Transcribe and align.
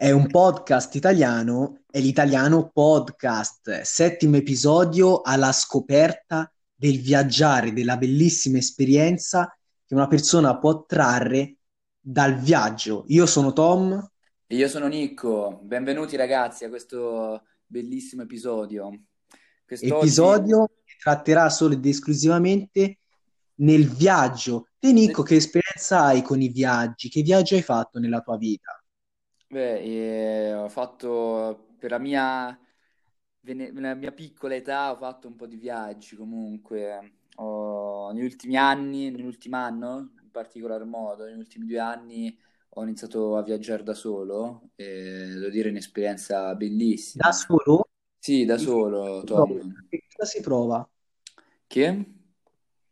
È 0.00 0.10
un 0.12 0.28
podcast 0.28 0.94
italiano, 0.94 1.82
è 1.90 2.00
l'italiano 2.00 2.70
podcast, 2.72 3.82
settimo 3.82 4.36
episodio 4.36 5.20
alla 5.20 5.52
scoperta 5.52 6.50
del 6.74 7.02
viaggiare, 7.02 7.74
della 7.74 7.98
bellissima 7.98 8.56
esperienza 8.56 9.54
che 9.84 9.92
una 9.92 10.06
persona 10.06 10.58
può 10.58 10.86
trarre 10.86 11.56
dal 12.00 12.34
viaggio. 12.38 13.04
Io 13.08 13.26
sono 13.26 13.52
Tom. 13.52 14.10
E 14.46 14.56
io 14.56 14.68
sono 14.68 14.86
Nicco, 14.86 15.60
benvenuti 15.64 16.16
ragazzi 16.16 16.64
a 16.64 16.70
questo 16.70 17.42
bellissimo 17.66 18.22
episodio. 18.22 19.02
Quest'oggi... 19.66 20.06
Episodio 20.06 20.66
che 20.82 20.94
tratterà 20.98 21.50
solo 21.50 21.74
ed 21.74 21.84
esclusivamente 21.84 23.00
nel 23.56 23.86
viaggio. 23.86 24.68
Te 24.78 24.92
Nicco, 24.92 25.22
che 25.22 25.36
esperienza 25.36 26.04
hai 26.04 26.22
con 26.22 26.40
i 26.40 26.48
viaggi? 26.48 27.10
Che 27.10 27.20
viaggio 27.20 27.54
hai 27.54 27.62
fatto 27.62 27.98
nella 27.98 28.22
tua 28.22 28.38
vita? 28.38 28.79
Beh, 29.52 29.80
eh, 29.82 30.54
ho 30.54 30.68
fatto 30.68 31.74
per 31.78 31.90
la 31.90 31.98
mia, 31.98 32.56
nella 33.40 33.94
mia 33.94 34.12
piccola 34.12 34.54
età, 34.54 34.92
ho 34.92 34.96
fatto 34.96 35.26
un 35.26 35.34
po' 35.36 35.46
di 35.46 35.56
viaggi 35.56 36.14
comunque. 36.16 37.14
Ho, 37.36 38.12
negli 38.12 38.24
ultimi 38.24 38.56
anni, 38.56 39.10
nell'ultimo 39.10 39.56
anno 39.56 40.12
in 40.22 40.30
particolar 40.30 40.84
modo, 40.84 41.24
negli 41.24 41.38
ultimi 41.38 41.66
due 41.66 41.80
anni 41.80 42.38
ho 42.74 42.82
iniziato 42.84 43.36
a 43.36 43.42
viaggiare 43.42 43.82
da 43.82 43.94
solo 43.94 44.70
e 44.76 44.84
devo 45.34 45.48
dire 45.48 45.70
un'esperienza 45.70 46.54
bellissima. 46.54 47.24
Da 47.24 47.32
solo? 47.32 47.88
Sì, 48.18 48.44
da 48.44 48.56
solo, 48.58 49.24
Tom. 49.24 49.88
Che 49.88 50.04
cosa 50.14 50.30
si 50.30 50.40
prova? 50.40 50.88
Che? 51.68 52.04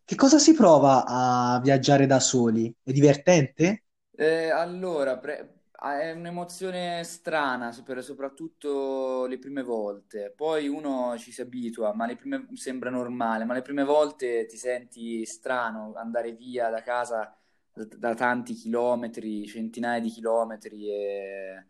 Che 0.05 0.17
cosa 0.17 0.41
si 0.41 0.55
prova 0.55 1.05
a 1.07 1.61
viaggiare 1.61 2.07
da 2.07 2.19
soli? 2.19 2.75
È 2.83 2.91
divertente? 2.91 3.85
Eh, 4.17 4.51
allora, 4.51 5.17
pre- 5.19 5.58
è 5.81 6.13
un'emozione 6.13 7.05
strana, 7.05 7.71
soprattutto 7.73 9.27
le 9.27 9.39
prime 9.39 9.63
volte. 9.63 10.33
Poi 10.37 10.67
uno 10.69 11.17
ci 11.19 11.31
si 11.33 11.41
abitua, 11.41 11.95
ma 11.95 12.07
le 12.07 12.17
prime 12.17 12.49
sembra 12.55 12.91
normale, 12.91 13.45
ma 13.45 13.55
le 13.55 13.63
prime 13.63 13.85
volte 13.85 14.47
ti 14.47 14.57
senti 14.57 15.25
strano 15.25 15.93
andare 15.95 16.33
via 16.33 16.69
da 16.71 16.83
casa 16.83 17.33
da, 17.73 18.15
tanti 18.15 18.55
chilometri, 18.55 19.47
centinaia 19.47 20.01
di 20.01 20.09
chilometri 20.11 20.91
e 20.91 21.67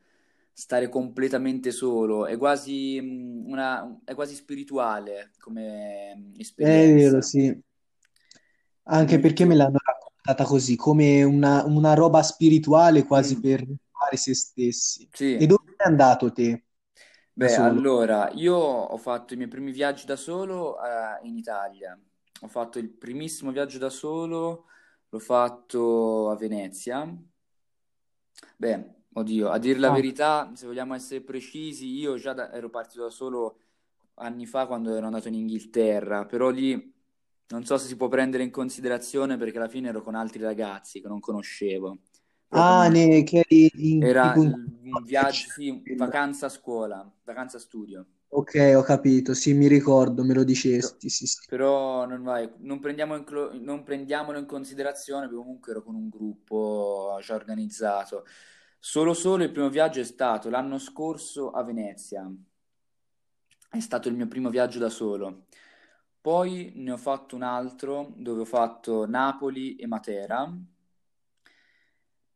stare 0.52 0.88
completamente 0.88 1.70
solo. 1.70 2.26
È 2.26 2.36
quasi 2.38 2.98
mm, 3.00 3.46
una, 3.50 4.00
è 4.04 4.14
quasi 4.14 4.34
spirituale 4.34 5.32
come 5.38 6.14
mm, 6.16 6.32
È 6.56 6.86
vero, 6.86 7.20
esperienza. 7.20 7.20
sì. 7.20 7.58
Anche 8.90 9.18
perché 9.20 9.44
me 9.44 9.54
l'hanno 9.54 9.78
raccontata 9.84 10.44
così, 10.44 10.74
come 10.76 11.22
una, 11.22 11.64
una 11.64 11.94
roba 11.94 12.22
spirituale 12.22 13.04
quasi 13.04 13.38
Mm, 13.38 13.40
per 13.40 13.64
ritrovare 14.10 14.16
se 14.16 14.34
stessi. 14.34 15.08
E 15.34 15.46
sì. 15.46 15.46
dove 15.46 15.64
sei 15.76 15.86
andato 15.86 16.32
te 16.32 16.64
Beh, 17.32 17.56
allora, 17.56 18.30
io 18.32 18.54
ho 18.56 18.96
fatto 18.96 19.32
i 19.32 19.36
miei 19.36 19.48
primi 19.48 19.70
viaggi 19.70 20.04
da 20.06 20.16
solo, 20.16 20.76
eh, 20.84 21.20
in 21.26 21.36
Italia. 21.36 21.96
Ho 22.40 22.48
fatto 22.48 22.78
il 22.80 22.88
primissimo 22.90 23.52
viaggio 23.52 23.78
da 23.78 23.90
solo, 23.90 24.66
l'ho 25.08 25.18
fatto 25.20 26.30
a 26.30 26.36
Venezia. 26.36 27.06
Beh, 28.56 28.84
oddio, 29.14 29.50
a 29.50 29.58
dire 29.58 29.78
la 29.78 29.90
Ah, 29.90 29.90
verità, 29.90 30.50
se 30.54 30.66
vogliamo 30.66 30.94
essere 30.94 31.20
precisi, 31.22 31.86
io 31.86 32.16
già 32.16 32.32
da- 32.32 32.52
ero 32.52 32.68
partito 32.70 33.02
da 33.02 33.10
solo 33.10 33.60
anni 34.14 34.46
fa 34.46 34.66
quando 34.66 34.94
ero 34.94 35.06
andato 35.06 35.28
in 35.28 35.34
Inghilterra, 35.34 36.26
però 36.26 36.50
lì 36.50 36.92
non 37.48 37.64
so 37.64 37.78
se 37.78 37.86
si 37.86 37.96
può 37.96 38.08
prendere 38.08 38.42
in 38.42 38.50
considerazione 38.50 39.36
perché 39.36 39.58
alla 39.58 39.68
fine 39.68 39.88
ero 39.88 40.02
con 40.02 40.14
altri 40.14 40.42
ragazzi 40.42 41.00
che 41.00 41.08
non 41.08 41.20
conoscevo. 41.20 41.98
Ah, 42.50 42.88
ne, 42.90 43.22
che 43.24 43.38
eri 43.48 43.70
in- 43.92 44.10
era 44.10 44.20
tipo 44.20 44.42
in 44.42 44.50
un 44.82 45.04
viaggio, 45.04 45.48
sì, 45.50 45.86
vacanza 45.90 46.46
a 46.46 46.48
scuola, 46.48 47.08
vacanza 47.24 47.58
studio. 47.60 48.06
Ok, 48.30 48.72
ho 48.74 48.80
capito, 48.82 49.34
sì, 49.34 49.52
mi 49.52 49.66
ricordo, 49.68 50.24
me 50.24 50.32
lo 50.32 50.42
dicesti, 50.42 51.10
sì, 51.10 51.26
sì. 51.26 51.46
però 51.46 52.04
non, 52.06 52.22
vai, 52.22 52.48
non 52.58 52.78
prendiamo 52.80 53.16
in 53.16 53.24
clo- 53.24 53.50
non 53.58 53.82
prendiamolo 53.82 54.38
in 54.38 54.46
considerazione 54.46 55.22
perché 55.22 55.36
comunque 55.36 55.72
ero 55.72 55.82
con 55.82 55.94
un 55.94 56.08
gruppo 56.08 57.18
già 57.22 57.34
organizzato. 57.34 58.24
Solo 58.78 59.14
solo 59.14 59.44
il 59.44 59.50
primo 59.50 59.70
viaggio 59.70 60.00
è 60.00 60.04
stato 60.04 60.50
l'anno 60.50 60.78
scorso 60.78 61.50
a 61.50 61.62
Venezia. 61.64 62.30
È 63.70 63.80
stato 63.80 64.08
il 64.08 64.14
mio 64.14 64.28
primo 64.28 64.50
viaggio 64.50 64.78
da 64.78 64.88
solo. 64.88 65.46
Poi 66.20 66.72
ne 66.76 66.92
ho 66.92 66.96
fatto 66.96 67.36
un 67.36 67.42
altro 67.42 68.12
dove 68.16 68.40
ho 68.42 68.44
fatto 68.44 69.06
Napoli 69.06 69.76
e 69.76 69.86
Matera. 69.86 70.50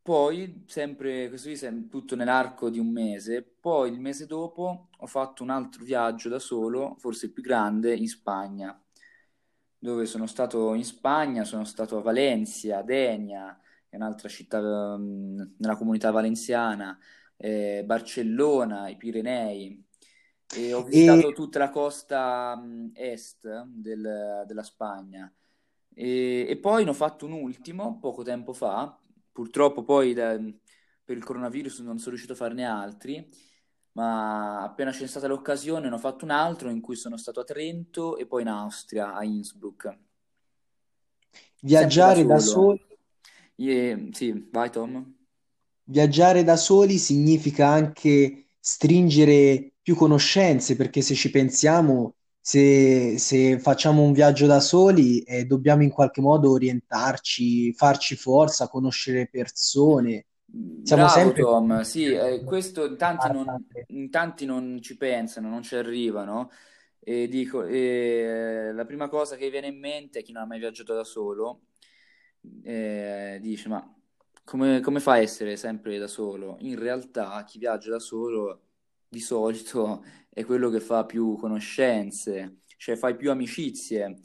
Poi, 0.03 0.65
sempre 0.67 1.31
così, 1.31 1.57
sem- 1.57 1.89
tutto 1.89 2.17
nell'arco 2.17 2.69
di 2.71 2.79
un 2.81 2.91
mese. 2.91 3.43
Poi, 3.43 3.91
il 3.93 4.01
mese 4.01 4.27
dopo, 4.27 4.89
ho 4.97 5.07
fatto 5.07 5.43
un 5.45 5.51
altro 5.51 5.85
viaggio 5.85 6.29
da 6.29 6.39
solo, 6.41 6.97
forse 6.99 7.27
il 7.27 7.33
più 7.33 7.43
grande, 7.43 7.95
in 7.95 8.09
Spagna, 8.09 8.81
dove 9.79 10.07
sono 10.07 10.27
stato 10.27 10.75
in 10.75 10.85
Spagna, 10.85 11.45
sono 11.45 11.65
stato 11.65 11.99
a 11.99 12.03
Valencia, 12.03 12.83
Denia, 12.83 13.59
che 13.89 13.91
è 13.91 13.97
un'altra 13.97 14.29
città 14.29 14.59
ehm, 14.59 15.55
nella 15.59 15.77
comunità 15.77 16.11
valenziana, 16.11 16.99
eh, 17.37 17.83
Barcellona, 17.85 18.89
i 18.89 18.97
Pirenei, 18.97 19.85
e 20.49 20.73
ho 20.73 20.83
E 20.93 20.93
visitato 20.93 21.33
tutta 21.33 21.59
la 21.59 21.71
costa 21.71 22.55
mh, 22.57 22.93
est 22.95 23.65
del- 23.67 24.45
della 24.47 24.63
Spagna. 24.63 25.33
E, 25.95 26.47
e 26.49 26.57
poi 26.59 26.85
ne 26.85 26.91
ho 26.91 26.95
fatto 26.95 27.27
un 27.27 27.33
ultimo 27.33 27.99
poco 27.99 28.23
tempo 28.23 28.53
fa. 28.53 28.99
Purtroppo 29.33 29.83
poi 29.85 30.15
da- 30.15 30.39
per 31.05 31.17
il 31.17 31.25
coronavirus 31.25 31.81
non 31.81 31.99
sono 31.99 32.11
riuscito 32.11 32.33
a 32.35 32.37
farne 32.37 32.65
altri, 32.65 33.27
ma 33.93 34.63
appena 34.63 34.91
c'è 34.91 35.07
stata 35.07 35.27
l'occasione 35.27 35.89
ne 35.89 35.95
ho 35.95 35.99
fatto 35.99 36.25
un 36.25 36.31
altro 36.31 36.71
in 36.71 36.81
cui 36.81 36.97
sono 36.97 37.17
stato 37.17 37.41
a 37.41 37.45
Trento 37.45 38.17
e 38.17 38.27
poi 38.27 38.43
in 38.43 38.49
Austria, 38.49 39.15
a 39.15 39.25
Innsbruck. 39.25 39.99
Da 41.75 41.89
viaggiare 41.89 42.25
da 42.27 42.39
solo. 42.39 42.39
soli 42.39 42.81
E- 43.57 44.09
sì, 44.13 44.49
vai 44.51 44.71
Tom. 44.71 45.15
Viaggiare 45.85 46.43
da 46.45 46.57
soli 46.57 46.99
significa 46.99 47.69
anche 47.69 48.49
stringere 48.59 49.75
più 49.83 49.95
conoscenze, 49.95 50.75
perché 50.77 51.01
se 51.03 51.15
ci 51.15 51.31
pensiamo, 51.31 52.15
se, 52.45 53.19
se 53.19 53.61
facciamo 53.61 54.03
un 54.03 54.13
viaggio 54.13 54.47
da 54.47 54.59
soli, 54.59 55.21
eh, 55.21 55.45
dobbiamo 55.45 55.85
in 55.85 55.91
qualche 55.91 56.21
modo 56.21 56.51
orientarci, 56.51 57.73
farci 57.73 58.17
forza, 58.17 58.67
conoscere 58.67 59.29
persone. 59.29 60.27
Siamo 60.83 61.05
Bravo 61.05 61.19
sempre 61.19 61.43
Tom, 61.43 61.81
sì, 61.83 62.13
eh, 62.13 62.43
questo 62.43 62.85
in 62.85 62.97
tanti 62.97 63.31
non, 63.31 63.65
in 63.87 64.11
tanti 64.11 64.45
non 64.45 64.81
ci 64.83 64.97
pensano, 64.97 65.49
non 65.49 65.63
ci 65.63 65.77
arrivano. 65.77 66.51
E 66.99 67.29
dico, 67.29 67.63
e, 67.63 68.71
la 68.73 68.85
prima 68.87 69.09
cosa 69.09 69.37
che 69.37 69.49
viene 69.49 69.69
in 69.69 69.79
mente 69.79 70.19
è 70.19 70.23
chi 70.25 70.33
non 70.33 70.43
ha 70.43 70.47
mai 70.47 70.59
viaggiato 70.59 70.95
da 70.95 71.05
solo, 71.05 71.61
eh, 72.65 73.39
dice, 73.41 73.69
ma 73.69 73.97
come, 74.43 74.81
come 74.81 74.99
fa 74.99 75.13
a 75.13 75.19
essere 75.19 75.55
sempre 75.57 75.97
da 75.97 76.09
solo? 76.09 76.57
In 76.59 76.77
realtà 76.77 77.45
chi 77.45 77.59
viaggia 77.59 77.91
da 77.91 78.01
solo 78.01 78.63
di 79.13 79.21
solito 79.21 80.05
è 80.31 80.45
quello 80.45 80.71
che 80.71 80.81
fa 80.81 81.05
più 81.05 81.37
conoscenze, 81.37 82.63
cioè 82.79 82.97
fai 82.97 83.15
più 83.17 83.31
amicizie, 83.31 84.19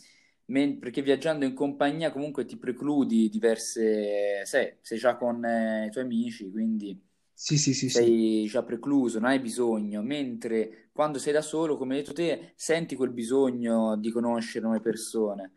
men- 0.45 0.79
perché 0.79 1.01
viaggiando 1.01 1.43
in 1.45 1.53
compagnia 1.53 2.11
comunque 2.11 2.45
ti 2.45 2.57
precludi 2.57 3.29
diverse, 3.29 4.45
sai, 4.45 4.77
sei 4.81 4.97
già 4.97 5.17
con 5.17 5.43
eh, 5.45 5.87
i 5.87 5.91
tuoi 5.91 6.03
amici, 6.05 6.49
quindi 6.49 6.97
Sì, 7.33 7.57
sì, 7.57 7.73
sì, 7.73 7.87
sì. 7.89 8.13
sei 8.13 8.45
già 8.47 8.63
precluso, 8.63 9.19
non 9.19 9.29
hai 9.29 9.39
bisogno, 9.39 10.01
mentre 10.01 10.89
quando 10.93 11.19
sei 11.19 11.33
da 11.33 11.41
solo, 11.41 11.77
come 11.77 11.95
hai 11.95 12.01
detto 12.01 12.13
te, 12.13 12.53
senti 12.55 12.95
quel 12.95 13.11
bisogno 13.11 13.95
di 13.97 14.11
conoscere 14.11 14.65
nuove 14.65 14.81
persone, 14.81 15.53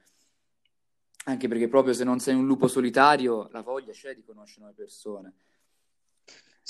anche 1.24 1.48
perché 1.48 1.68
proprio 1.68 1.94
se 1.94 2.04
non 2.04 2.18
sei 2.18 2.34
un 2.34 2.46
lupo 2.46 2.66
solitario, 2.68 3.48
la 3.52 3.62
voglia 3.62 3.92
c'è 3.92 4.14
di 4.14 4.22
conoscere 4.24 4.60
nuove 4.62 4.74
persone. 4.76 5.34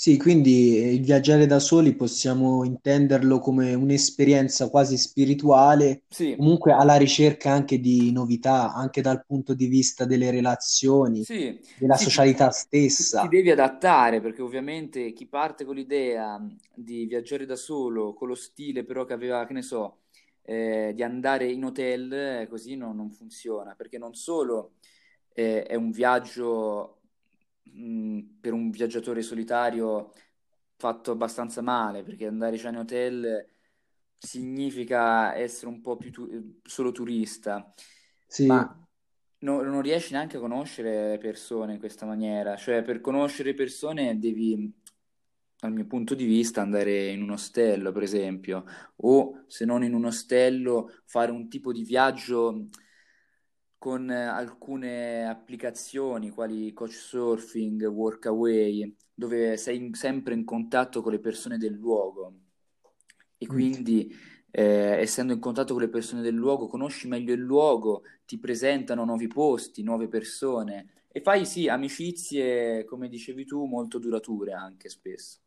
Sì, 0.01 0.17
quindi 0.17 0.77
eh, 0.79 0.93
il 0.95 1.01
viaggiare 1.03 1.45
da 1.45 1.59
soli 1.59 1.95
possiamo 1.95 2.63
intenderlo 2.63 3.39
come 3.39 3.73
un'esperienza 3.75 4.69
quasi 4.69 4.97
spirituale, 4.97 6.03
Sì, 6.09 6.35
comunque 6.35 6.73
alla 6.73 6.95
ricerca 6.97 7.51
anche 7.51 7.79
di 7.79 8.11
novità, 8.11 8.73
anche 8.73 9.01
dal 9.01 9.23
punto 9.25 9.53
di 9.53 9.67
vista 9.67 10.05
delle 10.05 10.31
relazioni, 10.31 11.23
Sì, 11.23 11.59
della 11.73 11.97
sì, 11.97 12.09
ti, 12.09 12.19
socialità 12.19 12.49
ti- 12.93 13.15
ti 13.15 13.27
stessa. 13.29 13.29
devi 13.29 13.51
adattare 13.51 14.21
perché 14.21 14.41
ovviamente 14.41 15.13
chi 15.13 15.27
parte 15.27 15.65
con 15.65 15.75
l'idea 15.75 16.39
di 16.73 17.05
viaggiare 17.05 17.45
da 17.45 17.55
solo, 17.55 18.13
con 18.13 18.27
lo 18.27 18.35
stile 18.35 18.83
però 18.83 19.05
che 19.05 19.13
aveva, 19.13 19.45
che 19.45 19.53
ne 19.53 19.61
so, 19.61 20.01
eh, 20.43 20.91
di 20.95 21.03
andare 21.03 21.51
in 21.51 21.63
hotel, 21.65 22.11
eh, 22.13 22.47
così 22.49 22.75
non, 22.75 22.95
non 22.95 23.11
funziona, 23.11 23.75
perché 23.75 23.97
non 23.97 24.13
solo 24.15 24.73
eh, 25.33 25.63
è 25.63 25.75
un 25.75 25.91
viaggio 25.91 27.00
mh, 27.63 28.19
per 28.41 28.53
un 28.53 28.69
viaggiatore 28.71 29.21
solitario 29.21 30.11
fatto 30.77 31.11
abbastanza 31.11 31.61
male, 31.61 32.03
perché 32.03 32.27
andare 32.27 32.57
in 32.57 32.77
hotel 32.77 33.45
significa 34.17 35.35
essere 35.35 35.67
un 35.67 35.81
po' 35.81 35.97
più 35.97 36.11
tu- 36.11 36.59
solo 36.63 36.91
turista, 36.91 37.73
Sì, 38.27 38.43
ma 38.43 38.87
no- 39.39 39.61
non 39.61 39.81
riesci 39.81 40.13
neanche 40.13 40.37
a 40.37 40.39
conoscere 40.39 41.17
persone 41.17 41.73
in 41.73 41.79
questa 41.79 42.05
maniera, 42.05 42.55
cioè 42.55 42.81
per 42.83 43.01
conoscere 43.01 43.53
persone 43.53 44.17
devi 44.19 44.73
dal 45.59 45.71
mio 45.73 45.85
punto 45.85 46.15
di 46.15 46.25
vista, 46.25 46.61
andare 46.61 47.09
in 47.11 47.21
un 47.21 47.31
ostello, 47.31 47.91
per 47.91 48.01
esempio, 48.03 48.63
o 48.97 49.43
se 49.47 49.63
non 49.65 49.83
in 49.83 49.93
un 49.93 50.05
ostello, 50.05 50.89
fare 51.05 51.31
un 51.31 51.47
tipo 51.49 51.71
di 51.71 51.83
viaggio 51.83 52.65
con 53.81 54.09
alcune 54.11 55.25
applicazioni 55.27 56.29
quali 56.29 56.71
Couchsurfing, 56.71 57.83
Workaway, 57.85 58.95
dove 59.13 59.57
sei 59.57 59.77
in- 59.77 59.93
sempre 59.95 60.35
in 60.35 60.43
contatto 60.45 61.01
con 61.01 61.11
le 61.11 61.19
persone 61.19 61.57
del 61.57 61.73
luogo 61.73 62.33
e 63.37 63.47
Mm. 63.49 63.57
quindi 63.57 64.13
eh, 64.53 64.97
essendo 64.99 65.33
in 65.33 65.39
contatto 65.39 65.73
con 65.73 65.81
le 65.81 65.89
persone 65.89 66.21
del 66.21 66.35
luogo, 66.35 66.67
conosci 66.67 67.07
meglio 67.07 67.33
il 67.33 67.39
luogo, 67.39 68.03
ti 68.25 68.37
presentano 68.37 69.05
nuovi 69.05 69.27
posti, 69.27 69.81
nuove 69.83 70.07
persone 70.09 71.05
e 71.07 71.21
fai 71.21 71.45
sì 71.45 71.67
amicizie, 71.67 72.85
come 72.85 73.07
dicevi 73.09 73.45
tu, 73.45 73.65
molto 73.65 73.97
durature 73.99 74.53
anche 74.53 74.89
spesso. 74.89 75.39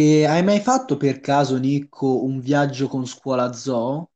E 0.00 0.24
hai 0.26 0.44
mai 0.44 0.60
fatto 0.60 0.96
per 0.96 1.18
caso, 1.18 1.56
Nico, 1.58 2.22
un 2.24 2.38
viaggio 2.38 2.86
con 2.86 3.04
scuola 3.04 3.52
zoo? 3.52 4.08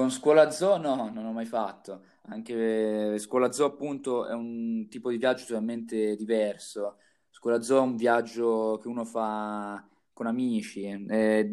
Con 0.00 0.10
Scuola 0.10 0.50
Zoo 0.50 0.78
no, 0.78 1.10
non 1.12 1.26
ho 1.26 1.32
mai 1.32 1.44
fatto, 1.44 2.04
anche 2.28 3.18
Scuola 3.18 3.52
Zoo 3.52 3.66
appunto 3.66 4.26
è 4.26 4.32
un 4.32 4.86
tipo 4.88 5.10
di 5.10 5.18
viaggio 5.18 5.44
totalmente 5.44 6.16
diverso. 6.16 6.96
Scuola 7.28 7.60
Zoo 7.60 7.78
è 7.78 7.80
un 7.82 7.96
viaggio 7.96 8.78
che 8.80 8.88
uno 8.88 9.04
fa 9.04 9.86
con 10.14 10.26
amici, 10.26 10.84
è, 10.84 11.46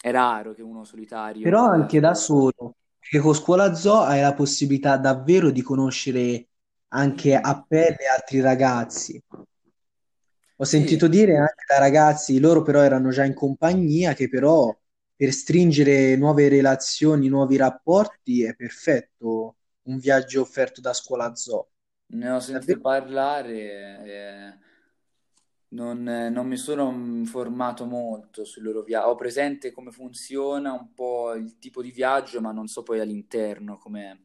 è 0.00 0.10
raro 0.10 0.54
che 0.54 0.62
uno 0.62 0.82
solitario 0.84 1.54
Però 1.54 1.64
anche 1.66 1.98
da 2.00 2.14
solo, 2.14 2.76
perché 2.98 3.18
con 3.20 3.34
scuola 3.34 3.74
zoo 3.74 4.00
hai 4.02 4.20
la 4.20 4.34
possibilità 4.34 4.96
davvero 4.96 5.50
di 5.50 5.62
conoscere 5.62 6.48
anche 6.88 7.34
a 7.34 7.64
pelle 7.66 8.06
altri 8.12 8.40
ragazzi. 8.40 9.20
Ho 10.60 10.64
Sì, 10.66 10.76
sentito 10.76 11.08
dire 11.08 11.36
anche 11.36 11.64
da 11.66 11.78
ragazzi, 11.78 12.38
loro 12.40 12.62
però 12.62 12.80
erano 12.82 13.10
già 13.10 13.24
in 13.24 13.34
compagnia, 13.34 14.14
che 14.14 14.28
però 14.28 14.76
per 15.18 15.32
stringere 15.32 16.14
nuove 16.16 16.48
relazioni, 16.48 17.28
nuovi 17.28 17.56
rapporti 17.56 18.44
è 18.44 18.54
perfetto 18.54 19.56
un 19.88 19.98
viaggio 19.98 20.42
offerto 20.42 20.80
da 20.80 20.92
scuola 20.92 21.34
zoo. 21.34 21.68
ne 22.10 22.30
ho 22.30 22.40
sentito 22.40 22.76
Davvero? 22.76 22.80
parlare, 22.80 24.04
eh, 24.04 24.58
non, 25.70 26.02
non 26.02 26.46
mi 26.46 26.56
sono 26.56 26.90
informato 26.90 27.84
molto 27.84 28.44
sui 28.44 28.62
loro 28.62 28.82
viaggi. 28.82 29.06
Ho 29.08 29.14
presente 29.16 29.72
come 29.72 29.90
funziona 29.90 30.72
un 30.72 30.94
po' 30.94 31.34
il 31.34 31.58
tipo 31.58 31.82
di 31.82 31.90
viaggio, 31.90 32.40
ma 32.40 32.52
non 32.52 32.66
so 32.68 32.82
poi 32.82 33.00
all'interno 33.00 33.78
com'è. 33.78 34.16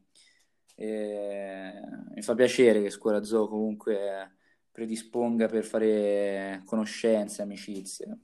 E 0.76 1.72
mi 2.14 2.22
fa 2.22 2.34
piacere 2.34 2.82
che 2.82 2.90
Scuola 2.90 3.22
Zoo 3.22 3.48
comunque 3.48 4.36
predisponga 4.72 5.46
per 5.48 5.64
fare 5.64 6.62
conoscenze, 6.64 7.42
amicizie. 7.42 8.18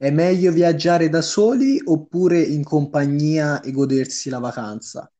È 0.00 0.08
meglio 0.10 0.50
viaggiare 0.50 1.10
da 1.10 1.20
soli 1.20 1.78
oppure 1.84 2.40
in 2.40 2.64
compagnia 2.64 3.60
e 3.60 3.70
godersi 3.70 4.30
la 4.30 4.38
vacanza? 4.38 5.12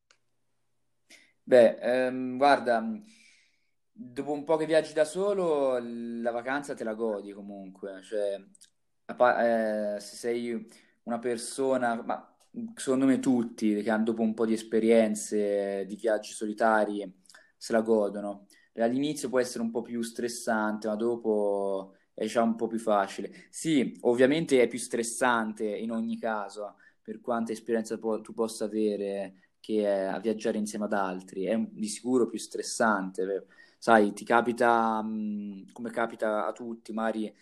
Beh, 1.43 1.77
ehm, 1.81 2.37
guarda, 2.37 2.81
dopo 3.91 4.31
un 4.31 4.43
po' 4.43 4.57
che 4.57 4.65
viaggi 4.65 4.93
da 4.93 5.05
solo, 5.05 5.77
la 5.79 6.31
vacanza 6.31 6.73
te 6.73 6.83
la 6.83 6.93
godi 6.93 7.31
comunque. 7.33 8.01
Cioè, 8.03 8.43
a 9.05 9.43
eh, 9.95 9.99
se 9.99 10.15
sei 10.15 10.67
una 11.03 11.19
persona, 11.19 12.01
ma 12.03 12.35
secondo 12.75 13.05
me 13.05 13.19
tutti 13.19 13.81
che 13.81 13.89
hanno 13.89 14.05
dopo 14.05 14.21
un 14.21 14.33
po' 14.33 14.45
di 14.45 14.53
esperienze 14.53 15.85
di 15.85 15.95
viaggi 15.95 16.31
solitari 16.33 17.21
se 17.57 17.73
la 17.73 17.81
godono. 17.81 18.47
All'inizio 18.75 19.29
può 19.29 19.39
essere 19.39 19.63
un 19.63 19.71
po' 19.71 19.81
più 19.81 20.01
stressante, 20.01 20.87
ma 20.87 20.95
dopo 20.95 21.95
è 22.13 22.25
già 22.25 22.41
un 22.43 22.55
po' 22.55 22.67
più 22.67 22.79
facile. 22.79 23.47
Sì, 23.49 23.97
ovviamente 24.01 24.61
è 24.61 24.67
più 24.67 24.79
stressante 24.79 25.65
in 25.65 25.91
ogni 25.91 26.17
caso, 26.17 26.75
per 27.01 27.19
quanta 27.21 27.51
esperienza 27.51 27.97
po- 27.97 28.21
tu 28.21 28.33
possa 28.33 28.65
avere 28.65 29.53
che 29.59 29.87
a 29.87 30.19
viaggiare 30.19 30.57
insieme 30.57 30.85
ad 30.85 30.93
altri, 30.93 31.45
è 31.45 31.57
di 31.59 31.87
sicuro 31.87 32.27
più 32.27 32.39
stressante. 32.39 33.21
eh. 33.23 33.45
Sai, 33.77 34.13
ti 34.13 34.23
capita, 34.25 35.01
mh, 35.01 35.71
come 35.73 35.89
capita 35.91 36.45
a 36.47 36.51
tutti, 36.51 36.93
magari 36.93 37.33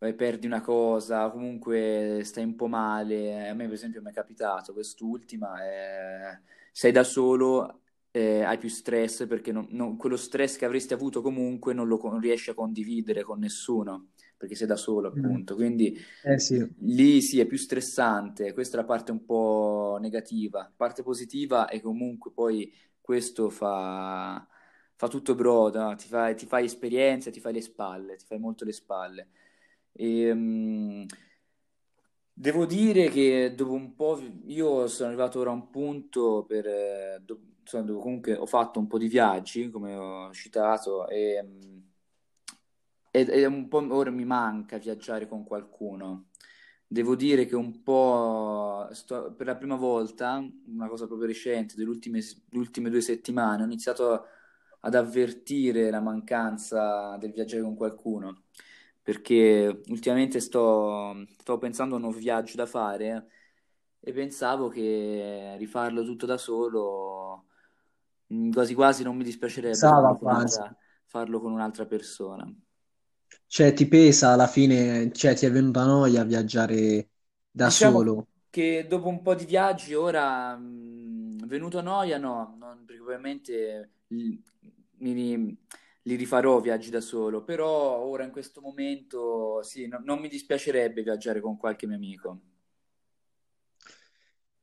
eh, 0.00 0.14
perdi 0.14 0.46
una 0.46 0.60
cosa, 0.60 1.28
comunque 1.30 2.20
stai 2.24 2.44
un 2.44 2.54
po' 2.56 2.66
male. 2.68 3.48
A 3.48 3.54
me, 3.54 3.64
per 3.64 3.72
esempio, 3.74 4.00
mi 4.02 4.10
è 4.10 4.12
capitato 4.12 4.72
quest'ultima, 4.72 5.62
eh, 5.64 6.40
sei 6.72 6.92
da 6.92 7.02
solo, 7.04 7.82
eh, 8.18 8.42
hai 8.42 8.58
più 8.58 8.68
stress 8.68 9.26
perché 9.26 9.52
non- 9.52 9.66
non- 9.70 9.96
quello 9.96 10.16
stress 10.16 10.56
che 10.56 10.64
avresti 10.64 10.92
avuto 10.94 11.20
comunque 11.22 11.72
non 11.74 11.86
lo 11.88 11.98
con- 11.98 12.20
riesci 12.20 12.50
a 12.50 12.54
condividere 12.54 13.22
con 13.22 13.38
nessuno, 13.40 14.10
perché 14.36 14.54
sei 14.54 14.66
da 14.66 14.76
solo, 14.76 15.08
Mm. 15.14 15.36
appunto. 15.36 15.54
Quindi 15.54 15.96
Eh 16.22 16.38
sì. 16.38 16.58
lì 16.82 17.20
sì, 17.22 17.40
è 17.40 17.46
più 17.46 17.56
stressante. 17.58 18.52
Questa 18.52 18.76
è 18.76 18.80
la 18.80 18.86
parte 18.86 19.10
un 19.12 19.24
po' 19.24 19.98
negativa. 20.00 20.70
Parte 20.76 21.02
positiva 21.02 21.66
è 21.68 21.76
che 21.76 21.82
comunque 21.82 22.30
poi 22.32 22.72
questo 23.00 23.50
fa, 23.50 24.46
fa 24.94 25.08
tutto 25.08 25.34
brodo, 25.34 25.80
no? 25.80 25.94
Ti 25.96 26.06
fai, 26.08 26.36
ti 26.36 26.46
fai 26.46 26.64
esperienza, 26.66 27.30
ti 27.30 27.40
fai 27.40 27.52
le 27.54 27.60
spalle, 27.62 28.16
ti 28.16 28.24
fai 28.26 28.38
molto 28.38 28.64
le 28.64 28.72
spalle. 28.72 29.28
E, 29.92 30.32
mm, 30.34 31.04
devo 32.32 32.66
dire 32.66 33.08
che 33.08 33.54
dopo 33.54 33.72
un 33.72 33.94
po', 33.94 34.20
io 34.46 34.86
sono 34.88 35.08
arrivato 35.08 35.40
ora 35.40 35.50
a 35.50 35.54
un 35.54 35.70
punto 35.70 36.44
per, 36.46 36.66
eh, 36.66 37.20
do- 37.24 37.40
insomma, 37.76 38.00
comunque 38.00 38.34
ho 38.34 38.46
fatto 38.46 38.78
un 38.78 38.86
po' 38.86 38.98
di 38.98 39.08
viaggi, 39.08 39.70
come 39.70 39.94
ho 39.94 40.32
citato, 40.32 41.06
e, 41.08 41.44
ed 43.10 43.28
è 43.30 43.44
un 43.46 43.68
po' 43.68 43.86
ora 43.94 44.10
mi 44.10 44.24
manca 44.24 44.78
viaggiare 44.78 45.26
con 45.28 45.44
qualcuno. 45.44 46.28
Devo 46.86 47.14
dire 47.16 47.44
che 47.46 47.54
un 47.56 47.82
po' 47.82 48.88
sto- 48.92 49.34
per 49.34 49.46
la 49.46 49.56
prima 49.56 49.76
volta, 49.76 50.42
una 50.66 50.88
cosa 50.88 51.06
proprio 51.06 51.26
recente, 51.28 51.74
delle 51.76 51.88
ultime, 51.90 52.20
ultime 52.52 52.90
due 52.90 53.00
settimane, 53.02 53.62
ho 53.62 53.66
iniziato 53.66 54.24
ad 54.80 54.94
avvertire 54.94 55.90
la 55.90 56.00
mancanza 56.00 57.16
del 57.18 57.32
viaggiare 57.32 57.62
con 57.62 57.74
qualcuno, 57.76 58.44
perché 59.02 59.82
ultimamente 59.88 60.40
sto, 60.40 61.26
sto 61.38 61.58
pensando 61.58 61.94
a 61.94 61.96
un 61.98 62.04
nuovo 62.04 62.18
viaggio 62.18 62.56
da 62.56 62.66
fare 62.66 63.28
e 64.00 64.12
pensavo 64.12 64.68
che 64.68 65.56
rifarlo 65.58 66.04
tutto 66.04 66.26
da 66.26 66.38
solo, 66.38 67.27
quasi 68.52 68.74
quasi 68.74 69.02
non 69.02 69.16
mi 69.16 69.24
dispiacerebbe 69.24 69.88
Pesava 69.88 70.14
farlo 70.16 70.16
con 70.16 70.28
un'altra 70.30 70.74
farlo 71.06 71.40
con 71.40 71.52
un'altra 71.52 71.86
persona. 71.86 72.50
Cioè, 73.46 73.72
ti 73.72 73.86
pesa 73.88 74.30
alla 74.32 74.46
fine, 74.46 75.10
cioè, 75.12 75.34
ti 75.34 75.44
è 75.46 75.50
venuta 75.50 75.84
noia 75.84 76.22
viaggiare 76.24 77.10
da 77.50 77.68
Diciamo 77.68 77.70
solo. 77.70 78.28
che 78.50 78.86
dopo 78.88 79.08
un 79.08 79.20
po' 79.22 79.34
di 79.34 79.44
viaggi 79.44 79.94
ora, 79.94 80.56
mh, 80.56 81.46
venuto 81.46 81.80
noia, 81.82 82.18
no, 82.18 82.54
non- 82.58 82.84
perché 82.84 83.02
ovviamente 83.02 83.92
li, 84.08 84.42
mi- 85.14 85.56
li 86.02 86.14
rifarò 86.16 86.60
viaggi 86.60 86.90
da 86.90 87.00
solo, 87.00 87.42
però 87.44 87.98
ora 87.98 88.24
in 88.24 88.30
questo 88.30 88.60
momento 88.60 89.62
sì, 89.62 89.86
no- 89.86 90.00
non 90.04 90.18
mi 90.20 90.28
dispiacerebbe 90.28 91.02
viaggiare 91.02 91.40
con 91.40 91.56
qualche 91.56 91.86
mio 91.86 91.96
amico. 91.96 92.40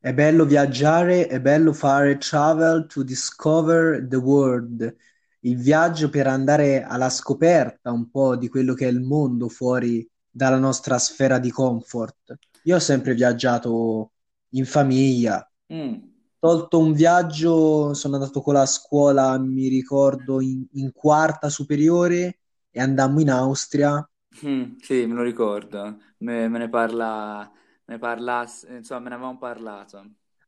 È 0.06 0.14
bello 0.14 0.46
viaggiare, 0.46 1.26
è 1.28 1.42
bello 1.42 1.74
fare 1.74 2.18
travel 2.20 2.86
to 2.86 3.02
discover 3.04 4.06
the 4.08 4.16
world, 4.16 4.96
il 5.42 5.58
viaggio 5.58 6.10
per 6.10 6.28
andare 6.28 6.84
alla 6.84 7.10
scoperta 7.10 7.92
un 7.92 8.10
po' 8.12 8.36
di 8.36 8.48
quello 8.48 8.74
che 8.76 8.86
è 8.88 8.92
il 8.92 9.02
mondo 9.02 9.50
fuori 9.50 10.08
dalla 10.30 10.58
nostra 10.60 11.00
sfera 11.00 11.40
di 11.40 11.50
comfort. 11.50 12.36
Io 12.64 12.76
ho 12.76 12.80
sempre 12.80 13.16
viaggiato 13.16 14.12
in 14.50 14.66
famiglia, 14.66 15.44
Mm, 15.70 16.14
tolto 16.40 16.80
un 16.80 16.94
viaggio, 16.94 17.94
sono 17.96 18.16
andato 18.16 18.42
con 18.42 18.54
la 18.54 18.66
scuola, 18.68 19.38
mi 19.40 19.68
ricordo, 19.70 20.40
in, 20.42 20.66
in 20.74 20.92
quarta 20.94 21.50
superiore 21.50 22.40
e 22.70 22.80
andammo 22.82 23.22
in 23.22 23.32
Austria. 23.32 24.08
Mm, 24.46 24.76
sì, 24.80 25.06
me 25.06 25.14
lo 25.14 25.24
ricordo, 25.24 25.98
me, 26.20 26.48
me 26.50 26.58
ne 26.60 26.70
parla, 26.70 27.50
ne 27.88 27.98
parla, 27.98 28.42
insomma, 28.70 29.00
me 29.01 29.10
ne 29.10 29.15
avevamo 29.15 29.38
parlato. 29.39 29.98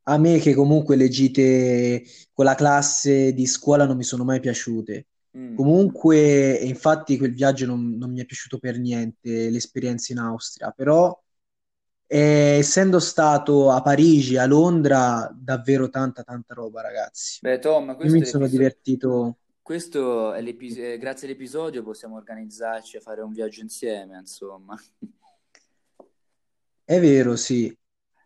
A 0.09 0.17
me 0.17 0.39
che 0.39 0.53
comunque 0.53 0.95
le 0.95 1.09
gite 1.09 2.03
con 2.33 2.45
la 2.45 2.55
classe 2.55 3.33
di 3.33 3.45
scuola 3.45 3.85
non 3.85 3.97
mi 3.97 4.03
sono 4.03 4.23
mai 4.23 4.39
piaciute. 4.39 5.07
Mm. 5.33 5.53
Comunque, 5.53 6.53
infatti 6.53 7.17
quel 7.17 7.33
viaggio 7.33 7.65
non, 7.65 7.97
non 7.97 8.11
mi 8.11 8.21
è 8.21 8.25
piaciuto 8.25 8.57
per 8.59 8.79
niente, 8.79 9.49
l'esperienza 9.49 10.13
in 10.13 10.19
Austria, 10.19 10.71
però 10.71 11.17
eh, 12.07 12.57
essendo 12.59 12.99
stato 12.99 13.71
a 13.71 13.81
Parigi, 13.81 14.37
a 14.37 14.45
Londra, 14.45 15.29
davvero 15.35 15.89
tanta 15.89 16.23
tanta 16.23 16.53
roba, 16.53 16.81
ragazzi. 16.81 17.41
Beh, 17.41 17.59
Tom, 17.59 17.95
Io 18.01 18.11
questo 18.11 18.13
mi 18.13 18.23
è 18.23 18.27
sono 18.27 18.47
l'episodio. 18.47 18.47
divertito, 18.47 19.39
Questo 19.61 20.33
è 20.33 20.41
l'epis- 20.41 20.77
eh, 20.77 20.97
grazie 20.97 21.27
all'episodio 21.27 21.83
possiamo 21.83 22.15
organizzarci 22.15 22.97
a 22.97 23.01
fare 23.01 23.21
un 23.21 23.33
viaggio 23.33 23.61
insieme, 23.61 24.17
insomma. 24.17 24.77
È 26.87 26.99
vero, 26.99 27.35
sì. 27.35 27.75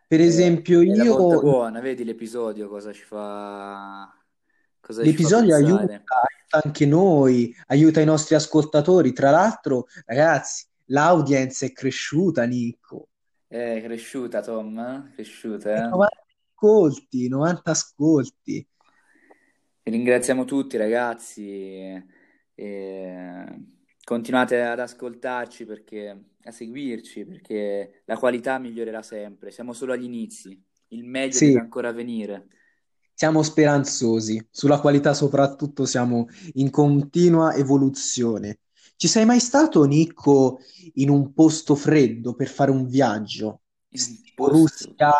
Per 0.06 0.20
È, 0.20 0.22
esempio, 0.22 0.80
è 0.84 0.94
la 0.94 1.04
volta 1.04 1.36
io 1.36 1.38
buona, 1.38 1.80
vedi 1.80 2.04
l'episodio 2.04 2.68
cosa 2.68 2.92
ci 2.92 3.02
fa, 3.02 4.10
cosa 4.80 5.04
ci 5.06 5.18
fa 5.18 5.30
L'episodio 5.30 5.54
aiuta, 5.54 5.82
pensare. 5.84 6.08
aiuta 6.22 6.66
anche 6.66 6.86
noi, 6.86 7.54
aiuta 7.66 8.00
i 8.00 8.06
nostri 8.06 8.34
ascoltatori. 8.36 9.12
Tra 9.12 9.30
l'altro, 9.30 9.86
ragazzi, 10.06 10.64
l'audience 10.86 11.66
è 11.66 11.72
cresciuta, 11.72 12.44
Nico. 12.44 13.08
È 13.46 13.80
cresciuta, 13.84 14.40
Tom? 14.42 14.76
eh? 14.80 15.10
E 15.10 15.14
Cresciuta, 15.14 15.86
eh? 15.90 15.90
90 15.90 16.22
ascolti, 16.54 17.28
90 17.28 17.70
ascolti. 17.72 18.66
Vi 19.84 19.90
ringraziamo 19.90 20.44
tutti, 20.44 20.76
ragazzi. 20.76 21.42
E 22.54 23.60
continuate 24.04 24.60
ad 24.62 24.80
ascoltarci 24.80 25.64
perché, 25.64 26.24
a 26.44 26.50
seguirci, 26.50 27.24
perché 27.24 28.02
la 28.06 28.16
qualità 28.18 28.58
migliorerà 28.58 29.02
sempre. 29.02 29.50
Siamo 29.50 29.72
solo 29.72 29.92
agli 29.92 30.04
inizi. 30.04 30.60
Il 30.88 31.04
meglio 31.04 31.40
deve 31.40 31.58
Sì, 31.58 31.60
ancora 31.60 31.92
venire. 31.92 32.48
siamo 33.14 33.42
speranzosi. 33.42 34.44
Sulla 34.50 34.80
qualità 34.80 35.14
soprattutto 35.14 35.84
siamo 35.86 36.26
in 36.54 36.70
continua 36.70 37.54
evoluzione. 37.54 38.58
Ci 38.96 39.08
sei 39.08 39.24
mai 39.24 39.40
stato, 39.40 39.84
Nico, 39.84 40.58
in 40.94 41.10
un 41.10 41.32
posto 41.32 41.74
freddo 41.74 42.34
per 42.34 42.48
fare 42.48 42.70
un 42.70 42.86
viaggio? 42.86 43.62
Tipo. 43.88 44.48
Russia 44.48 45.12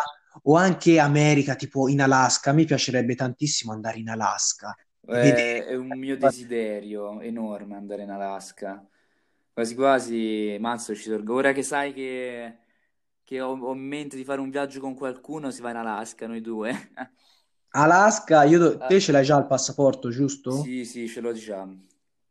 o 0.43 0.55
anche 0.55 0.99
America, 0.99 1.55
tipo 1.55 1.87
in 1.87 2.01
Alaska? 2.01 2.51
Mi 2.53 2.65
piacerebbe 2.65 3.15
tantissimo 3.15 3.71
andare 3.71 3.99
in 3.99 4.09
Alaska 4.09 4.75
È, 5.05 5.15
vedere. 5.19 5.65
è 5.67 5.75
un 5.75 5.87
mio 5.97 6.17
desiderio 6.17 7.19
enorme 7.21 7.75
andare 7.75 8.03
in 8.03 8.09
Alaska. 8.09 8.85
Quasi 9.51 9.75
quasi, 9.75 10.57
mazzo, 10.59 10.95
ci 10.95 11.03
sorgo. 11.03 11.35
Ora 11.35 11.51
che 11.51 11.61
sai 11.63 11.93
che, 11.93 12.57
che 13.23 13.41
ho, 13.41 13.51
ho 13.57 13.73
in 13.73 13.79
mente 13.81 14.15
di 14.15 14.23
fare 14.23 14.39
un 14.41 14.49
viaggio 14.49 14.79
con 14.79 14.95
qualcuno, 14.95 15.51
si 15.51 15.61
va 15.61 15.69
in 15.71 15.75
Alaska, 15.77 16.25
noi 16.27 16.41
due. 16.41 16.71
Alaska, 17.75 18.43
io 18.45 18.57
do- 18.59 18.71
Ah, 18.79 18.91
te 18.91 18.99
ce 19.01 19.11
l'hai 19.11 19.23
già 19.25 19.37
il 19.37 19.45
passaporto, 19.45 20.09
giusto? 20.09 20.53
sì, 20.59 20.85
sì, 20.85 21.07
ce 21.09 21.19
l'ho 21.21 21.33
già. 21.33 21.67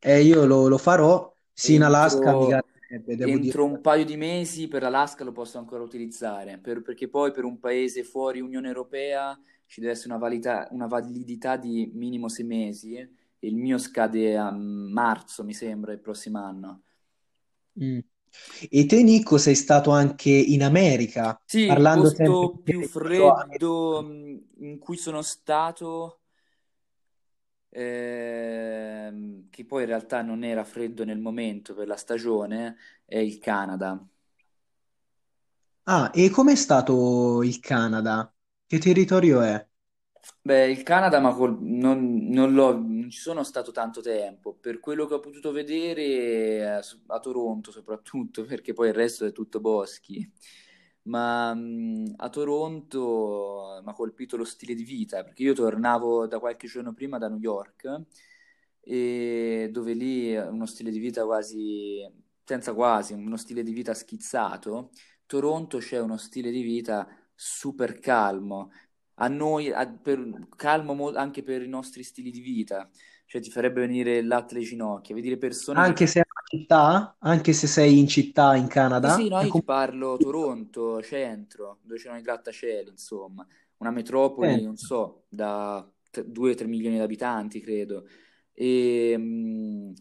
E 0.00 0.20
io 0.22 0.44
lo, 0.46 0.68
lo 0.68 0.78
farò. 0.78 1.34
Sì, 1.52 1.74
in 1.74 1.82
Alaska 1.82 2.34
mi 2.34 2.46
Entro, 2.88 3.16
devo 3.16 3.38
dire. 3.38 3.56
entro 3.56 3.64
un 3.64 3.80
paio 3.80 4.04
di 4.04 4.16
mesi 4.16 4.68
per 4.68 4.82
l'Alaska 4.82 5.24
lo 5.24 5.32
posso 5.32 5.58
ancora 5.58 5.82
utilizzare, 5.82 6.58
per- 6.58 6.82
perché 6.82 7.08
poi 7.08 7.30
per 7.32 7.44
un 7.44 7.58
paese 7.58 8.02
fuori 8.04 8.40
Unione 8.40 8.66
Europea 8.68 9.38
ci 9.72 9.80
deve 9.80 9.92
essere 9.92 10.10
una 10.10 10.18
validità, 10.18 10.68
una 10.72 10.86
validità 10.86 11.56
di 11.56 11.90
minimo 11.94 12.28
sei 12.28 12.44
mesi. 12.44 12.94
e 12.96 13.08
Il 13.38 13.56
mio 13.56 13.78
scade 13.78 14.36
a 14.36 14.50
marzo, 14.52 15.44
mi 15.44 15.54
sembra, 15.54 15.92
il 15.92 16.00
prossimo 16.00 16.44
anno. 16.44 16.82
Mm. 17.80 17.98
E 18.70 18.86
te, 18.86 19.02
Nico, 19.02 19.38
sei 19.38 19.54
stato 19.54 19.90
anche 19.90 20.30
in 20.30 20.62
America, 20.62 21.40
Sì, 21.44 21.60
il 21.76 21.88
parlando 21.88 21.90
posto 21.90 22.60
più 22.64 22.82
freddo 22.82 24.02
mh, 24.02 24.46
in 24.64 24.78
cui 24.78 24.96
sono 24.96 25.20
stato, 25.22 26.22
ehm, 27.70 29.48
che 29.50 29.64
poi 29.64 29.82
in 29.82 29.88
realtà 29.88 30.22
non 30.22 30.44
era 30.44 30.64
freddo 30.64 31.04
nel 31.04 31.18
momento 31.18 31.74
per 31.74 31.86
la 31.86 31.96
stagione, 31.96 32.76
è 33.04 33.18
il 33.18 33.38
Canada. 33.38 34.04
Ah, 35.84 36.10
e 36.12 36.28
com'è 36.30 36.54
stato 36.56 37.42
il 37.44 37.60
Canada? 37.60 38.32
Che 38.72 38.78
territorio 38.80 39.40
è? 39.42 39.64
Beh, 40.40 40.70
il 40.70 40.82
Canada, 40.84 41.18
ma 41.20 41.34
col- 41.34 41.58
non, 41.60 42.26
non 42.28 42.52
l'ho- 42.52 42.72
non 42.78 43.10
ci 43.10 43.18
sono 43.18 43.42
stato 43.42 43.72
tanto 43.72 44.00
tempo. 44.00 44.54
Per 44.54 44.78
quello 44.80 45.06
che 45.06 45.14
ho 45.14 45.20
potuto 45.20 45.50
vedere, 45.52 46.02
eh, 46.02 46.80
a 47.06 47.18
Toronto 47.20 47.70
soprattutto, 47.72 48.44
perché 48.46 48.72
poi 48.72 48.88
il 48.88 48.94
resto 48.94 49.24
è 49.26 49.32
tutto 49.32 49.60
boschi. 49.60 50.28
Ma 51.04 51.52
mh, 51.54 52.14
a 52.16 52.28
Toronto 52.28 53.80
mi 53.84 53.90
ha 53.90 53.92
colpito 53.94 54.36
lo 54.36 54.44
stile 54.44 54.74
di 54.74 54.84
vita, 54.84 55.24
perché 55.24 55.42
io 55.42 55.54
tornavo 55.54 56.26
da 56.28 56.38
qualche 56.38 56.68
giorno 56.68 56.92
prima 56.92 57.18
da 57.18 57.28
New 57.28 57.38
York, 57.40 58.02
e 58.84 59.68
dove 59.72 59.92
lì 59.94 60.34
uno 60.36 60.66
stile 60.66 60.90
di 60.90 60.98
vita 60.98 61.24
quasi, 61.24 62.00
senza 62.44 62.74
quasi, 62.74 63.12
uno 63.14 63.36
stile 63.36 63.62
di 63.62 63.72
vita 63.72 63.94
schizzato. 63.94 64.90
Toronto 65.26 65.78
c'è 65.78 66.00
uno 66.00 66.16
stile 66.16 66.50
di 66.50 66.62
vita 66.62 67.06
super 67.42 67.98
calmo. 67.98 68.70
A 69.16 69.28
noi, 69.28 69.70
a- 69.72 69.86
per- 69.88 70.48
calmo 70.56 70.94
mo- 70.94 71.10
anche 71.12 71.42
per 71.42 71.62
i 71.62 71.68
nostri 71.68 72.02
stili 72.02 72.30
di 72.30 72.40
vita, 72.40 72.88
cioè 73.26 73.40
ti 73.40 73.50
farebbe 73.50 73.80
venire 73.80 74.22
latte 74.22 74.54
alle 74.54 74.64
ginocchia, 74.64 75.14
vedere 75.14 75.36
persone 75.38 75.82
che... 75.82 75.94
Anche 75.94 76.06
se 76.06 76.22
città, 76.44 77.16
anche 77.20 77.52
se 77.52 77.66
sei 77.66 77.98
in 77.98 78.08
città 78.08 78.56
in 78.56 78.68
Sì, 78.94 79.10
sì, 79.10 79.28
Canada, 79.28 79.28
no, 79.28 79.42
io 79.42 79.50
ti 79.50 79.62
comunque 79.62 79.64
parlo 79.64 80.16
Toronto, 80.16 81.02
centro, 81.02 81.78
dove 81.82 81.98
c'erano 81.98 82.20
i 82.20 82.22
grattacieli, 82.22 82.88
insomma, 82.90 83.44
una 83.78 83.90
metropoli, 83.90 84.62
non 84.62 84.76
divertente. 84.76 84.76
so, 84.76 85.24
da 85.28 85.84
2-3 86.26 86.68
milioni 86.68 86.96
di 86.96 87.02
abitanti, 87.02 87.60
credo, 87.60 88.06
e, 88.52 89.14
mm, 89.18 89.92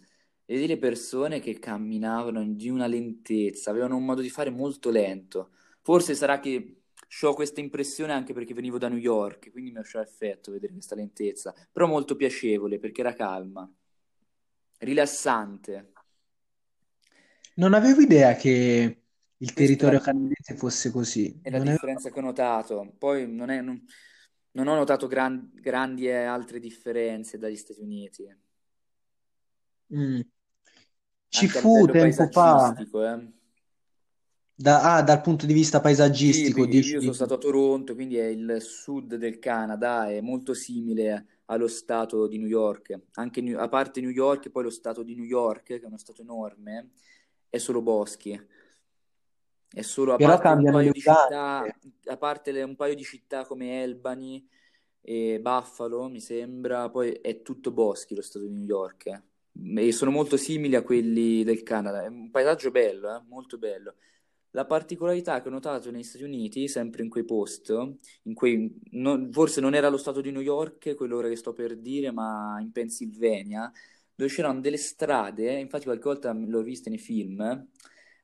e 0.46 0.60
delle 0.60 0.78
persone 0.78 1.40
che 1.40 1.58
camminavano 1.58 2.44
di 2.54 2.70
una 2.70 2.86
lentezza, 2.86 3.72
avevano 3.72 3.96
un 3.98 4.06
modo 4.06 4.22
di 4.22 4.30
fare 4.30 4.52
molto 4.52 4.92
lento. 4.92 5.52
Forse 5.82 6.14
sarà 6.14 6.40
che 6.40 6.81
ho 7.22 7.34
questa 7.34 7.60
impressione 7.60 8.14
anche 8.14 8.34
perché 8.34 8.54
venivo 8.54 8.78
da 8.78 8.88
New 8.90 8.98
York, 8.98 9.52
quindi 9.52 9.72
mi 9.72 9.78
ha 9.78 9.82
lasciato 9.82 10.08
effetto 10.10 10.52
vedere 10.52 10.74
questa 10.74 10.96
lentezza, 10.96 11.54
però 11.72 11.88
molto 11.88 12.16
piacevole 12.16 12.80
perché 12.80 13.02
era 13.02 13.14
calma, 13.14 13.70
rilassante. 14.80 15.74
Non 17.56 17.74
avevo 17.74 18.02
idea 18.02 18.36
che 18.36 19.02
il 19.38 19.54
territorio 19.54 20.00
canadese 20.00 20.56
fosse 20.56 20.92
così. 20.92 21.34
è 21.42 21.50
la 21.52 21.60
Non 21.60 21.68
avevo... 21.68 21.80
differenza 21.80 22.10
che 22.10 22.18
ho 22.20 22.22
notato. 22.24 22.96
Poi 22.98 23.32
non, 23.32 23.50
è- 23.50 23.62
non- 23.62 23.84
non 24.52 24.68
ho 24.68 24.76
notato 24.76 25.08
gran- 25.08 25.52
grandi 25.54 26.10
altre 26.12 26.60
differenze 26.60 27.38
dagli 27.38 27.56
Stati 27.56 27.82
Uniti, 27.82 28.28
Mm. 29.92 30.22
Ci 31.30 31.48
anche 31.48 31.60
fu 31.60 31.90
tempo 31.90 32.28
fa, 32.28 32.74
eh. 32.78 33.32
Da- 34.62 34.96
ah, 34.96 35.02
dal 35.04 35.22
punto 35.22 35.46
di 35.46 35.54
vista 35.54 35.82
Sì, 36.24 36.52
paesaggistico, 36.52 36.66
io 36.86 37.00
dici... 37.00 37.00
sono 37.02 37.16
stato 37.16 37.34
a 37.34 37.38
Toronto, 37.38 37.96
quindi 37.96 38.18
è 38.18 38.26
il 38.28 38.58
sud 38.62 39.16
del 39.16 39.40
Canada, 39.40 40.08
è 40.10 40.22
molto 40.22 40.54
simile 40.54 41.42
allo 41.46 41.68
stato 41.68 42.28
di 42.28 42.38
New 42.38 42.48
York. 42.48 42.98
Anche 43.14 43.42
New- 43.42 43.58
a 43.60 43.68
parte 43.68 44.02
New 44.02 44.10
York, 44.12 44.50
poi 44.50 44.64
lo 44.64 44.70
stato 44.70 45.04
di 45.04 45.16
New 45.16 45.26
York, 45.26 45.64
che 45.64 45.80
è 45.80 45.86
uno 45.86 45.98
stato 45.98 46.22
enorme, 46.22 46.92
è 47.50 47.58
solo 47.58 47.82
boschi. 47.82 48.40
È 49.74 49.82
solo 49.84 50.14
a 50.14 50.18
Però 50.18 50.20
parte 50.20 50.54
un 50.54 50.68
paio 50.70 50.92
di 50.92 51.00
città, 51.00 51.62
a 52.06 52.18
parte 52.18 52.52
le- 52.52 52.64
un 52.64 52.76
paio 52.76 52.94
di 52.94 53.04
città 53.04 53.46
come 53.46 53.82
Albany 53.82 54.46
e 55.02 55.40
Buffalo, 55.42 56.10
mi 56.10 56.20
sembra, 56.20 56.90
poi 56.90 57.12
è 57.14 57.42
tutto 57.42 57.72
boschi 57.72 58.14
lo 58.16 58.22
stato 58.22 58.46
di 58.46 58.54
New 58.54 58.66
York. 58.66 59.24
E 59.76 59.92
sono 59.94 60.12
molto 60.12 60.36
simili 60.38 60.76
a 60.76 60.84
quelli 60.84 61.44
del 61.44 61.64
Canada. 61.64 62.04
È 62.04 62.08
un 62.08 62.30
paesaggio 62.32 62.70
bello, 62.72 63.16
eh, 63.16 63.22
molto 63.28 63.58
bello. 63.58 63.96
La 64.52 64.66
particolarità 64.66 65.42
che 65.42 65.48
ho 65.48 65.52
notato 65.52 65.92
negli 65.92 66.04
Stati 66.04 66.24
Uniti, 66.26 66.68
sempre 66.68 67.04
in 67.04 67.10
quei 67.10 67.24
post, 67.24 67.70
in 68.24 68.34
quei, 68.34 68.82
non- 68.92 69.32
forse 69.32 69.62
non 69.62 69.74
era 69.74 69.88
lo 69.90 69.98
stato 69.98 70.20
di 70.22 70.32
New 70.32 70.42
York, 70.42 70.94
quello 70.96 71.20
che 71.22 71.36
sto 71.38 71.54
per 71.54 71.78
dire, 71.78 72.12
ma 72.12 72.58
in 72.60 72.72
Pennsylvania, 72.72 73.72
dove 74.14 74.30
c'erano 74.30 74.60
delle 74.60 74.78
strade, 74.78 75.54
infatti 75.60 75.86
qualche 75.86 76.04
volta 76.04 76.34
l'ho 76.34 76.62
vista 76.64 76.90
nei 76.90 77.00
film, 77.00 77.68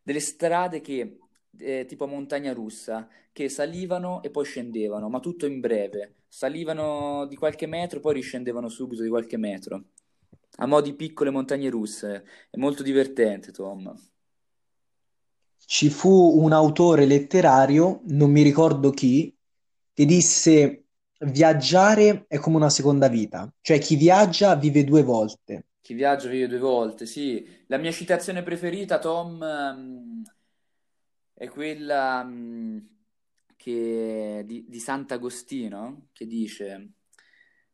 delle 0.04 0.20
strade 0.20 0.82
che, 0.82 1.18
eh, 1.60 1.86
tipo 1.88 2.08
montagna 2.08 2.54
russa, 2.54 3.08
che 3.32 3.48
salivano 3.50 4.22
e 4.22 4.30
poi 4.30 4.46
scendevano, 4.46 5.10
ma 5.10 5.20
tutto 5.20 5.46
in 5.46 5.60
breve. 5.60 6.16
Salivano 6.28 7.26
di 7.28 7.36
qualche 7.36 7.68
metro, 7.68 8.00
poi 8.02 8.16
riscendevano 8.16 8.68
subito 8.70 9.02
di 9.02 9.10
qualche 9.10 9.38
metro. 9.38 9.86
A 10.58 10.66
mo' 10.66 10.82
di 10.82 10.94
piccole 10.94 11.30
montagne 11.30 11.70
russe. 11.70 12.26
È 12.50 12.58
molto 12.58 12.84
divertente, 12.84 13.52
Tom. 13.52 13.94
Ci 15.68 15.90
fu 15.92 16.10
un 16.42 16.52
autore 16.52 17.06
letterario, 17.06 18.02
non 18.06 18.32
mi 18.32 18.42
ricordo 18.42 18.90
chi, 18.90 19.36
che 19.94 20.06
disse 20.06 20.86
viaggiare 21.20 22.26
è 22.28 22.40
come 22.40 22.56
una 22.56 22.70
seconda 22.72 23.08
vita, 23.08 23.52
cioè 23.62 23.78
chi 23.80 23.96
viaggia 23.98 24.56
vive 24.56 24.84
due 24.84 25.04
volte. 25.04 25.66
Chi 25.82 25.94
viaggia 25.96 26.28
vive 26.30 26.48
due 26.48 26.60
volte, 26.60 27.06
sì. 27.08 27.64
La 27.68 27.78
mia 27.78 27.92
citazione 27.92 28.44
preferita, 28.44 29.00
Tom, 29.00 29.42
ehm, 29.42 30.22
è 31.34 31.48
quella 31.50 32.24
mm, 32.24 32.78
che- 33.56 34.44
di, 34.46 34.66
di 34.68 34.80
Sant'Agostino, 34.80 36.10
che 36.14 36.26
dice: 36.26 36.92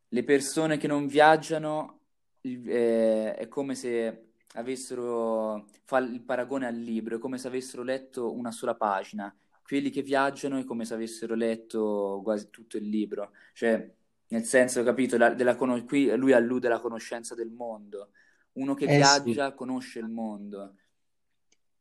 Le 0.10 0.24
persone 0.24 0.78
che 0.78 0.88
non 0.88 1.08
viaggiano, 1.08 2.02
eh, 2.42 3.36
è 3.36 3.48
come 3.48 3.76
se 3.76 4.33
avessero, 4.54 5.68
fa 5.84 5.98
il 6.00 6.22
paragone 6.22 6.68
al 6.68 6.76
libro, 6.76 7.16
è 7.18 7.20
come 7.20 7.38
se 7.38 7.48
avessero 7.48 7.84
letto 7.84 8.34
una 8.34 8.52
sola 8.52 8.76
pagina. 8.76 9.34
Quelli 9.64 9.90
che 9.90 10.02
viaggiano 10.02 10.58
è 10.60 10.66
come 10.66 10.86
se 10.86 10.94
avessero 10.94 11.36
letto 11.36 12.22
quasi 12.24 12.50
tutto 12.50 12.78
il 12.78 12.88
libro. 12.88 13.32
Cioè, 13.54 13.90
nel 14.28 14.44
senso, 14.46 14.84
capito, 14.84 15.18
la- 15.18 15.34
della 15.34 15.56
qui 15.56 16.16
lui 16.16 16.34
allude 16.34 16.68
alla 16.68 16.80
conoscenza 16.80 17.36
del 17.36 17.50
mondo. 17.52 18.12
Uno 18.54 18.74
che 18.76 18.86
Eh 18.86 19.04
sì, 19.04 19.22
viaggia 19.32 19.54
conosce 19.54 20.00
il 20.00 20.10
mondo, 20.10 20.76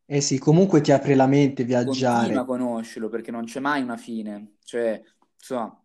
eh 0.07 0.21
sì, 0.21 0.39
comunque 0.39 0.81
ti 0.81 0.93
apre 0.93 1.17
la 1.17 1.27
mente 1.27 1.65
continua 1.83 2.43
a 2.43 2.45
viaggiare. 2.45 2.45
conoscerlo 2.45 3.09
perché 3.09 3.31
non 3.31 3.45
c'è 3.45 3.61
mai 3.61 3.83
una 3.83 3.97
fine. 3.97 4.57
Cioè, 4.65 5.03
insomma, 5.37 5.81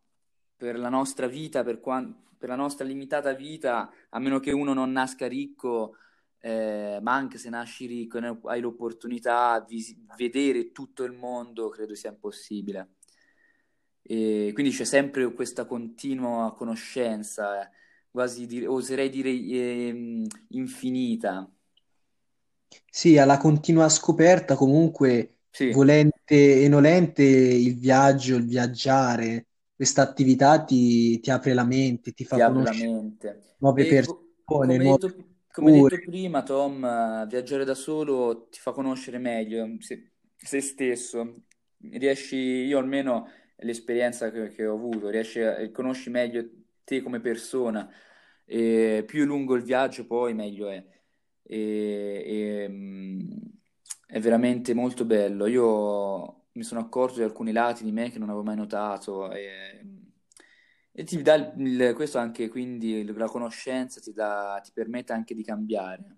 per 0.55 0.77
la 0.77 0.89
nostra 0.89 1.27
vita, 1.27 1.63
per, 1.63 1.79
quan- 1.79 2.15
per 2.37 2.49
la 2.49 2.55
nostra 2.55 2.85
limitata 2.85 3.33
vita, 3.33 3.89
a 4.09 4.19
meno 4.19 4.39
che 4.39 4.51
uno 4.51 4.73
non 4.73 4.91
nasca 4.91 5.27
ricco, 5.27 5.95
eh, 6.39 6.99
ma 7.01 7.13
anche 7.13 7.37
se 7.37 7.49
nasci 7.49 7.85
ricco 7.85 8.17
e 8.19 8.37
hai 8.45 8.61
l'opportunità 8.61 9.59
di 9.59 9.83
vedere 10.15 10.71
tutto 10.71 11.03
il 11.03 11.13
mondo, 11.13 11.69
credo 11.69 11.95
sia 11.95 12.09
impossibile. 12.11 12.89
E 14.09 14.51
quindi 14.53 14.71
c'è 14.71 14.85
sempre 14.85 15.31
questa 15.33 15.65
continua 15.65 16.53
conoscenza, 16.55 17.69
quasi 18.09 18.45
dire, 18.47 18.65
oserei 18.67 19.09
dire 19.09 19.29
eh, 19.29 20.25
infinita. 20.49 21.49
Sì, 22.89 23.17
alla 23.17 23.37
continua 23.37 23.87
scoperta, 23.89 24.55
comunque, 24.55 25.37
Sì, 25.51 25.67
volente 25.69 26.61
e 26.63 26.67
nolente, 26.67 27.23
il 27.23 27.77
viaggio, 27.77 28.35
il 28.35 28.45
viaggiare, 28.45 29.47
questa 29.75 30.01
attività 30.01 30.63
ti, 30.63 31.19
ti 31.19 31.29
apre 31.31 31.53
la 31.53 31.63
mente, 31.63 32.13
ti 32.13 32.25
ti 32.25 32.25
fa 32.25 32.39
la 32.39 32.51
conoscere 32.51 32.91
nuove 33.57 33.85
E 33.85 33.99
co- 34.03 34.23
persone, 34.47 34.73
hai 34.73 34.79
nuove 34.79 35.13
come 35.57 35.71
hai 35.71 35.81
detto 35.81 36.09
prima, 36.09 36.43
Tom, 36.43 37.27
viaggiare 37.27 37.65
da 37.65 37.73
solo 37.73 38.47
ti 38.49 38.59
fa 38.59 38.71
conoscere 38.71 39.17
meglio 39.17 39.75
se, 39.79 40.11
se 40.35 40.61
stesso. 40.61 41.45
Riesci, 41.79 42.35
io 42.35 42.77
almeno 42.77 43.27
l'esperienza 43.57 44.29
che, 44.31 44.49
che 44.49 44.67
ho 44.67 44.75
avuto, 44.75 45.09
riesci 45.09 45.39
a 45.41 45.69
conosci 45.71 46.09
meglio 46.11 46.47
te 46.83 47.01
come 47.01 47.19
persona. 47.19 47.89
E 48.45 49.03
più 49.05 49.23
è 49.23 49.25
lungo 49.25 49.55
il 49.55 49.63
viaggio, 49.63 50.05
poi 50.05 50.33
meglio 50.33 50.69
è. 50.69 50.83
E, 51.43 52.23
e, 52.25 52.67
mh, 52.67 53.39
è 54.07 54.19
veramente 54.19 54.73
molto 54.75 55.05
bello. 55.05 55.47
Io 55.47 56.45
mi 56.53 56.63
sono 56.63 56.81
accorto 56.81 57.17
di 57.17 57.23
alcuni 57.23 57.51
lati 57.51 57.83
di 57.83 57.91
me 57.91 58.11
che 58.11 58.19
non 58.19 58.29
avevo 58.29 58.43
mai 58.43 58.55
notato. 58.55 59.31
E, 59.31 59.81
e 60.99 61.03
ti 61.03 61.21
dà 61.21 61.35
il- 61.35 61.53
il- 61.81 61.93
questo 61.95 62.17
anche, 62.17 62.49
quindi 62.49 63.03
la 63.13 63.27
conoscenza 63.27 63.99
ti 64.01 64.13
dà, 64.13 64.59
ti 64.63 64.71
permette 64.73 65.13
anche 65.13 65.35
di 65.35 65.43
cambiare 65.43 66.17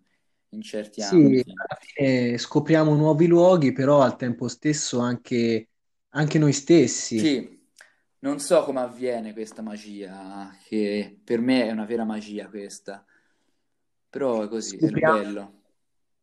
in 0.50 0.62
certi 0.62 1.02
Sì, 1.02 1.04
ambiti. 1.04 1.54
alla 1.54 1.78
fine 1.80 2.38
scopriamo 2.38 2.94
nuovi 2.96 3.26
luoghi, 3.28 3.72
però 3.72 4.02
al 4.02 4.16
tempo 4.18 4.48
stesso 4.48 5.00
anche, 5.00 5.70
anche 6.10 6.38
noi 6.38 6.54
stessi. 6.54 7.30
Sì, 7.30 7.68
non 8.20 8.40
so 8.40 8.64
come 8.64 8.80
avviene 8.82 9.34
questa 9.34 9.62
magia, 9.62 10.56
che 10.64 11.20
per 11.24 11.40
me 11.42 11.66
è 11.68 11.72
una 11.72 11.86
vera 11.86 12.04
magia 12.06 12.48
questa, 12.50 13.06
però 14.10 14.44
è 14.44 14.48
così, 14.48 14.78
è 14.78 14.88
il 14.88 14.98
Scopriamo 14.98 15.00
bello. 15.00 15.62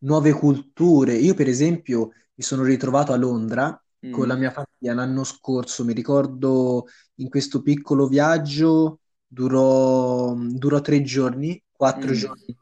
nuove 0.01 0.33
culture. 0.33 1.15
Io, 1.15 1.35
per 1.35 1.49
esempio, 1.49 2.09
mi 2.35 2.45
sono 2.45 2.63
ritrovato 2.63 3.13
a 3.13 3.17
Londra 3.17 3.81
con 4.09 4.27
la 4.27 4.35
Mm, 4.35 4.41
mia 4.41 4.51
famiglia 4.51 4.95
l'anno 4.95 5.25
scorso. 5.25 5.85
Mi 5.85 5.93
ricordo 5.93 6.87
in 7.17 7.29
questo 7.29 7.63
piccolo 7.63 8.07
viaggio 8.07 9.01
durò, 9.27 10.35
durò 10.35 10.81
tre 10.81 11.03
giorni, 11.03 11.63
quattro 11.73 12.11
mm, 12.11 12.15
giorni, 12.15 12.57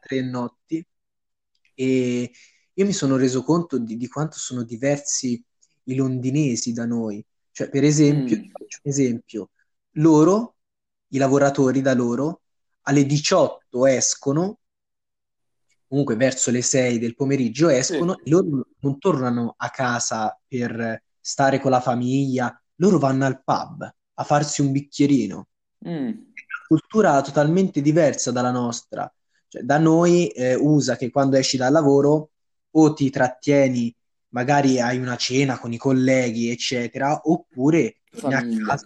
tre 0.00 0.22
notti, 0.22 0.84
e 1.74 2.30
io 2.72 2.84
mi 2.86 2.92
sono 2.92 3.16
reso 3.16 3.42
conto 3.42 3.78
di, 3.78 3.96
di 3.96 4.08
quanto 4.08 4.36
sono 4.38 4.62
diversi 4.62 5.42
i 5.84 5.94
londinesi 5.94 6.72
da 6.72 6.86
noi. 6.86 7.24
Cioè, 7.52 7.68
per 7.68 7.84
esempio, 7.84 8.36
mm, 8.36 8.50
faccio 8.50 8.80
un 8.82 8.90
esempio, 8.90 9.50
loro, 9.92 10.56
i 11.08 11.18
lavoratori 11.18 11.80
da 11.80 11.94
loro, 11.94 12.42
alle 12.82 13.04
18 13.06 13.86
escono 13.86 14.59
comunque 15.90 16.14
verso 16.16 16.50
le 16.52 16.62
6 16.62 16.98
del 17.00 17.16
pomeriggio 17.16 17.68
sì, 17.68 17.76
escono 17.78 18.18
e 18.18 18.30
loro 18.30 18.66
non 18.80 18.98
tornano 18.98 19.54
a 19.56 19.70
casa 19.70 20.38
per 20.46 21.02
stare 21.20 21.60
con 21.60 21.72
la 21.72 21.80
famiglia, 21.80 22.56
loro 22.76 22.98
vanno 22.98 23.26
al 23.26 23.42
pub 23.42 23.94
a 24.14 24.24
farsi 24.24 24.60
un 24.60 24.70
bicchierino. 24.72 25.48
mm, 25.84 26.12
È 26.32 26.40
una 26.46 26.66
cultura 26.66 27.20
totalmente 27.22 27.80
diversa 27.82 28.30
dalla 28.32 28.50
nostra. 28.50 29.12
Cioè, 29.48 29.62
da 29.62 29.78
noi 29.78 30.28
eh, 30.28 30.54
usa 30.54 30.96
che 30.96 31.10
quando 31.10 31.36
esci 31.36 31.56
dal 31.56 31.72
lavoro 31.72 32.30
o 32.70 32.92
ti 32.94 33.10
trattieni, 33.10 33.94
magari 34.28 34.80
hai 34.80 34.98
una 34.98 35.16
cena 35.16 35.58
con 35.58 35.72
i 35.72 35.76
colleghi, 35.78 36.50
eccetera, 36.50 37.20
oppure 37.24 38.02
a 38.28 38.42
casa, 38.42 38.84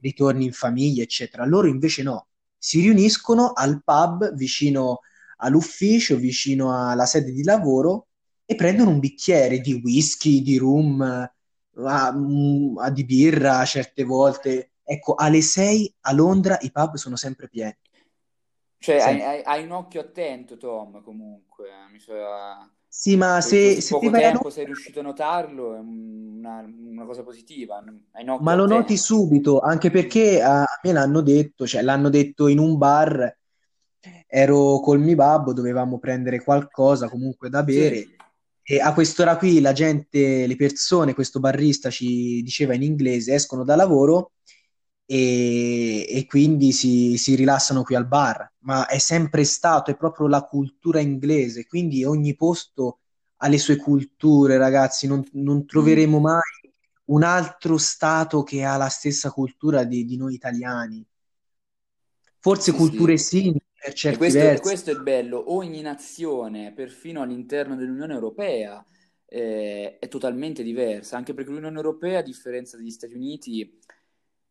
ritorni 0.00 0.46
in 0.46 0.52
famiglia, 0.52 1.02
eccetera. 1.02 1.44
Loro 1.44 1.66
invece 1.68 2.02
no, 2.02 2.28
si 2.56 2.80
riuniscono 2.80 3.52
al 3.52 3.82
pub 3.84 4.34
vicino 4.34 5.00
all'ufficio, 5.40 6.16
vicino 6.16 6.74
alla 6.88 7.06
sede 7.06 7.32
di 7.32 7.42
lavoro 7.44 8.08
e 8.44 8.54
prendono 8.54 8.90
un 8.90 8.98
bicchiere 9.00 9.60
di 9.60 9.74
whisky, 9.82 10.42
di 10.42 10.56
rum, 10.58 11.00
a- 11.02 12.12
mm, 12.12 12.78
a- 12.78 12.90
di 12.90 13.04
birra 13.04 13.64
certe 13.64 14.04
volte. 14.04 14.72
Ecco, 14.82 15.14
alle 15.14 15.40
6 15.42 15.92
a 16.02 16.12
Londra 16.12 16.58
i 16.62 16.70
pub 16.72 16.94
sono 16.96 17.16
sempre 17.16 17.48
pieni, 17.48 17.76
Cioè, 18.78 18.96
hai, 18.96 19.20
sempre. 19.20 19.22
hai- 19.22 19.42
hai 19.44 19.64
un 19.64 19.72
occhio 19.72 20.00
attento, 20.00 20.56
Tom, 20.56 21.02
comunque. 21.02 21.68
Mi 21.90 21.98
sa- 22.00 22.68
Sì, 22.88 23.16
ma 23.16 23.40
se, 23.40 23.80
se 23.80 23.88
poco 23.88 24.10
tempo 24.12 24.50
sei 24.50 24.64
Londra, 24.64 24.66
riuscito 24.66 25.00
a 25.00 25.02
notarlo, 25.02 25.74
è 25.76 25.78
una, 25.78 26.60
una 26.60 27.04
cosa 27.04 27.22
positiva. 27.22 27.82
Ma 28.42 28.54
lo 28.54 28.66
noti 28.66 28.96
subito, 28.96 29.60
anche 29.60 29.90
perché 29.90 30.40
a, 30.42 30.62
a 30.62 30.80
me 30.82 30.92
l'hanno 30.92 31.20
detto, 31.20 31.66
cioè 31.66 31.82
l'hanno 31.82 32.08
detto 32.08 32.48
in 32.48 32.58
un 32.58 32.78
bar, 32.78 33.38
ero 34.30 34.80
col 34.80 35.00
mio 35.00 35.16
babbo, 35.16 35.52
dovevamo 35.52 35.98
prendere 35.98 36.42
qualcosa 36.42 37.08
comunque 37.08 37.48
da 37.50 37.62
Sì. 37.66 37.80
bere 37.82 38.10
e 38.62 38.78
a 38.80 38.92
quest'ora 38.94 39.36
qui 39.36 39.60
la 39.60 39.72
gente, 39.72 40.46
le 40.46 40.56
persone, 40.56 41.14
questo 41.14 41.40
barista 41.40 41.90
ci 41.90 42.40
diceva 42.42 42.74
in 42.74 42.82
inglese, 42.82 43.34
escono 43.34 43.64
da 43.64 43.74
lavoro 43.76 44.32
e, 45.06 46.06
e 46.08 46.26
quindi 46.26 46.72
si, 46.72 47.16
si 47.16 47.34
rilassano 47.34 47.82
qui 47.82 47.94
al 47.96 48.06
bar, 48.06 48.52
ma 48.60 48.86
è 48.86 48.98
sempre 48.98 49.44
stato, 49.44 49.90
è 49.90 49.96
proprio 49.96 50.28
la 50.28 50.42
cultura 50.44 51.00
inglese, 51.00 51.66
quindi 51.66 52.04
ogni 52.04 52.36
posto 52.36 53.00
ha 53.38 53.48
le 53.48 53.58
sue 53.58 53.76
culture, 53.76 54.56
ragazzi, 54.58 55.06
non, 55.08 55.24
non 55.32 55.66
Mm. 55.76 56.04
troveremo 56.04 56.20
mai 56.20 56.40
un 57.06 57.22
altro 57.24 57.76
stato 57.78 58.42
che 58.44 58.64
ha 58.64 58.76
la 58.76 58.88
stessa 58.88 59.30
cultura 59.32 59.82
di, 59.84 60.04
di 60.04 60.16
noi 60.16 60.34
italiani. 60.34 61.04
Forse 62.40 62.72
Sì, 62.72 62.78
culture 62.78 63.16
sì. 63.18 63.18
simili 63.18 63.60
per 63.80 63.92
E 64.06 64.16
certi 64.16 64.16
questo, 64.16 64.38
versi, 64.38 64.60
questo 64.60 64.90
è 64.90 64.92
il 64.94 65.02
bello. 65.02 65.52
Ogni 65.52 65.80
nazione, 65.82 66.72
perfino 66.72 67.22
all'interno 67.22 67.76
dell'Unione 67.76 68.12
Europea, 68.14 68.84
eh, 69.26 69.98
è 69.98 70.08
totalmente 70.08 70.62
diversa. 70.62 71.16
Anche 71.16 71.32
perché 71.34 71.50
l'Unione 71.50 71.76
Europea, 71.76 72.18
a 72.18 72.22
differenza 72.22 72.76
degli 72.76 72.90
Stati 72.90 73.14
Uniti, 73.14 73.78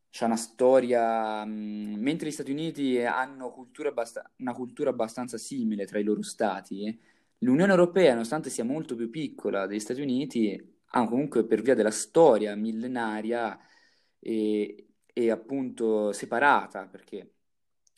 c'ha 0.10 0.26
una 0.26 0.38
storia. 0.38 1.44
mh, 1.46 1.96
mentre 2.00 2.30
gli 2.30 2.32
Stati 2.32 2.52
Uniti 2.52 3.00
hanno 3.02 3.52
cultura 3.52 3.89
abbast- 3.89 4.24
una 4.38 4.54
cultura 4.54 4.89
abbastanza 4.92 5.38
simile 5.38 5.86
tra 5.86 6.00
i 6.00 6.04
loro 6.04 6.22
stati, 6.22 6.98
l'Unione 7.39 7.72
Europea, 7.72 8.12
nonostante 8.13 8.50
sia 8.50 8.63
molto 8.63 8.96
più 8.96 9.10
piccola 9.10 9.65
degli 9.68 9.80
Stati 9.80 10.02
Uniti, 10.02 10.78
ha 10.92 11.08
comunque 11.08 11.46
per 11.46 11.62
via 11.62 11.76
della 11.76 11.92
storia 11.92 12.56
millenaria 12.56 13.60
e, 14.20 14.88
e 15.13 15.32
appunto 15.32 16.12
separata, 16.13 16.88
perché 16.88 17.34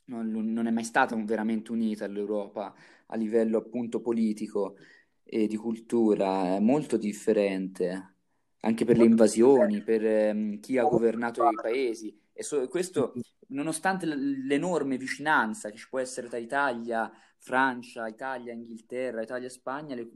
non, 0.06 0.30
non 0.54 0.68
è 0.68 0.72
mai 0.72 0.84
stata 0.84 1.16
un- 1.16 1.26
veramente 1.26 1.72
unita 1.72 2.08
l'Europa 2.08 2.74
a 3.08 3.16
livello 3.16 3.58
appunto 3.58 4.02
politico 4.02 4.78
e 5.24 5.48
di 5.48 5.56
cultura, 5.56 6.56
è 6.56 6.60
molto 6.60 6.98
differente, 6.98 8.16
anche 8.62 8.86
per 8.86 8.98
le 8.98 9.06
invasioni, 9.06 9.82
per 9.82 10.06
ehm, 10.06 10.60
chi 10.60 10.78
ha 10.78 10.86
governato 10.86 11.44
i 11.44 11.60
paesi. 11.60 12.18
E 12.34 12.44
so- 12.44 12.68
questo, 12.68 13.14
nonostante 13.48 14.06
l- 14.06 14.46
l'enorme 14.46 14.98
vicinanza 14.98 15.70
che 15.70 15.78
ci 15.78 15.88
può 15.90 16.00
essere 16.00 16.28
tra 16.28 16.38
Italia, 16.38 17.12
Francia, 17.38 18.08
Italia, 18.08 18.54
Inghilterra, 18.54 19.22
Italia, 19.22 19.50
Spagna, 19.50 19.96
le- 19.96 20.12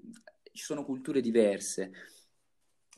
ci 0.51 0.63
sono 0.63 0.83
culture 0.85 1.21
diverse. 1.21 1.91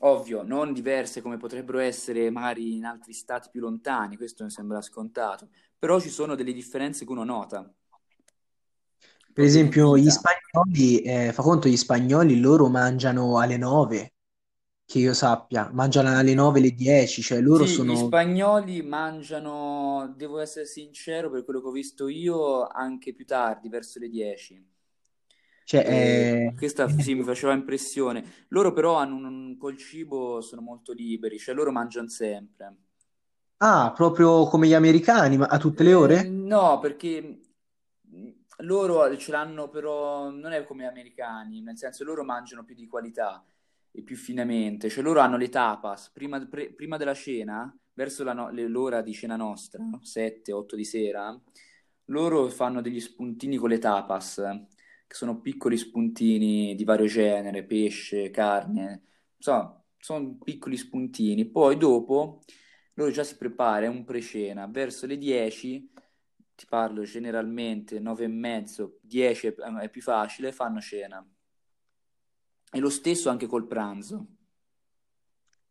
Ovvio, 0.00 0.42
non 0.42 0.72
diverse 0.72 1.20
come 1.20 1.36
potrebbero 1.38 1.78
essere 1.78 2.30
magari 2.30 2.74
in 2.76 2.84
altri 2.84 3.12
stati 3.12 3.48
più 3.50 3.60
lontani, 3.60 4.16
questo 4.16 4.44
mi 4.44 4.50
sembra 4.50 4.80
scontato, 4.80 5.48
però 5.78 6.00
ci 6.00 6.10
sono 6.10 6.34
delle 6.34 6.52
differenze 6.52 7.04
che 7.04 7.10
uno 7.12 7.24
nota, 7.24 7.72
Per 9.32 9.44
esempio, 9.44 9.96
gli 9.96 10.10
spagnoli, 10.10 11.00
eh, 11.02 11.32
fa 11.32 11.42
conto, 11.42 11.68
gli 11.68 11.76
spagnoli 11.76 12.40
loro 12.40 12.68
mangiano 12.68 13.38
alle 13.38 13.56
9, 13.56 14.14
che 14.84 14.98
io 14.98 15.14
sappia, 15.14 15.70
mangiano 15.72 16.10
alle 16.16 16.34
9, 16.34 16.58
alle 16.58 16.72
10, 16.72 17.22
cioè 17.22 17.40
loro 17.40 17.64
Sì, 17.64 17.82
gli 17.82 17.96
sono, 17.96 17.96
spagnoli 17.96 18.80
mangiano, 18.82 20.14
devo 20.16 20.38
essere 20.38 20.66
sincero, 20.66 21.30
per 21.30 21.44
quello 21.44 21.60
che 21.60 21.66
ho 21.68 21.70
visto 21.72 22.06
io, 22.08 22.66
anche 22.66 23.12
più 23.14 23.24
tardi, 23.26 23.68
verso 23.68 23.98
le 23.98 24.08
10. 24.08 24.64
cioè, 25.64 25.84
eh, 25.86 26.54
questa 26.54 26.88
sì, 26.98 27.14
mi 27.14 27.22
faceva 27.24 27.52
impressione. 27.52 28.46
Loro 28.48 28.72
però 28.72 28.96
hanno 28.96 29.16
un, 29.16 29.56
col 29.58 29.76
cibo 29.76 30.40
sono 30.40 30.60
molto 30.62 30.92
liberi, 30.92 31.38
cioè 31.38 31.54
loro 31.54 31.72
mangiano 31.72 32.08
sempre. 32.08 32.76
Ah, 33.58 33.92
proprio 33.94 34.46
come 34.48 34.66
gli 34.66 34.74
americani, 34.74 35.36
ma 35.36 35.46
a 35.46 35.58
tutte 35.58 35.84
le 35.84 35.94
Eh, 35.94 35.94
ore? 35.94 36.28
no, 36.28 36.78
perché 36.80 37.40
mh, 38.00 38.30
loro 38.58 39.16
ce 39.16 39.30
l'hanno 39.30 39.68
però, 39.68 40.30
non 40.30 40.52
è 40.52 40.64
come 40.64 40.82
gli 40.84 40.86
americani, 40.86 41.60
nel 41.60 41.76
senso 41.78 42.04
loro 42.04 42.24
mangiano 42.24 42.64
più 42.64 42.74
di 42.74 42.86
qualità 42.86 43.44
e 43.90 44.02
più 44.02 44.16
finemente, 44.16 44.88
cioè 44.90 45.02
loro 45.02 45.20
hanno 45.20 45.36
le 45.36 45.48
tapas, 45.48 46.10
prima, 46.10 46.44
pre- 46.46 46.72
prima 46.74 46.96
della 46.96 47.14
cena, 47.14 47.74
verso 47.94 48.24
la 48.24 48.32
no- 48.32 48.50
l'ora 48.52 49.02
di 49.02 49.12
cena 49.12 49.36
nostra, 49.36 49.84
7-8 50.02 50.76
di 50.76 50.84
sera, 50.84 51.38
loro 52.06 52.48
fanno 52.48 52.80
degli 52.80 53.00
spuntini 53.00 53.56
con 53.56 53.68
le 53.68 53.78
tapas, 53.78 54.36
che 55.06 55.14
sono 55.14 55.40
piccoli 55.40 55.76
spuntini 55.76 56.74
di 56.74 56.84
vario 56.84 57.06
genere, 57.06 57.64
pesce, 57.64 58.30
carne, 58.30 59.02
insomma, 59.36 59.82
sono 59.98 60.36
piccoli 60.42 60.76
spuntini. 60.76 61.46
Poi 61.46 61.76
dopo 61.76 62.40
loro 62.98 63.12
già 63.12 63.22
si 63.22 63.36
prepara, 63.36 63.86
è 63.86 63.88
un 63.88 64.04
pre-cena, 64.04 64.66
verso 64.66 65.06
le 65.06 65.16
10, 65.16 65.92
ti 66.56 66.66
parlo 66.68 67.04
generalmente 67.04 68.00
9 68.00 68.24
e 68.24 68.28
mezzo, 68.28 68.98
10 69.02 69.54
è 69.80 69.88
più 69.88 70.02
facile, 70.02 70.50
fanno 70.50 70.80
cena. 70.80 71.24
E 72.70 72.78
lo 72.80 72.90
stesso 72.90 73.30
anche 73.30 73.46
col 73.46 73.68
pranzo. 73.68 74.26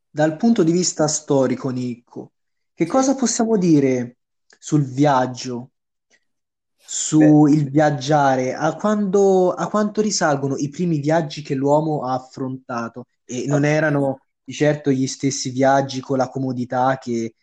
Dal 0.09 0.37
punto 0.37 0.63
di 0.63 0.71
vista 0.71 1.05
storico, 1.09 1.69
Nicco, 1.69 2.31
che 2.73 2.85
cosa 2.85 3.13
possiamo 3.13 3.57
dire 3.57 4.19
sul 4.57 4.85
viaggio, 4.85 5.71
sul 6.77 7.69
viaggiare, 7.69 8.53
a 8.53 8.73
quando- 8.77 9.51
a 9.51 9.67
quanto 9.67 9.99
risalgono 9.99 10.55
i 10.55 10.69
primi 10.69 10.99
viaggi 10.99 11.41
che 11.41 11.55
l'uomo 11.55 12.05
ha 12.05 12.13
affrontato? 12.13 13.07
E 13.25 13.45
non 13.47 13.65
ah, 13.65 13.67
erano 13.67 14.26
di 14.47 14.53
certo 14.53 14.91
gli 14.91 15.07
stessi 15.07 15.49
viaggi 15.51 15.99
con 15.99 16.17
la 16.17 16.29
comodità 16.29 16.97
che, 16.99 17.35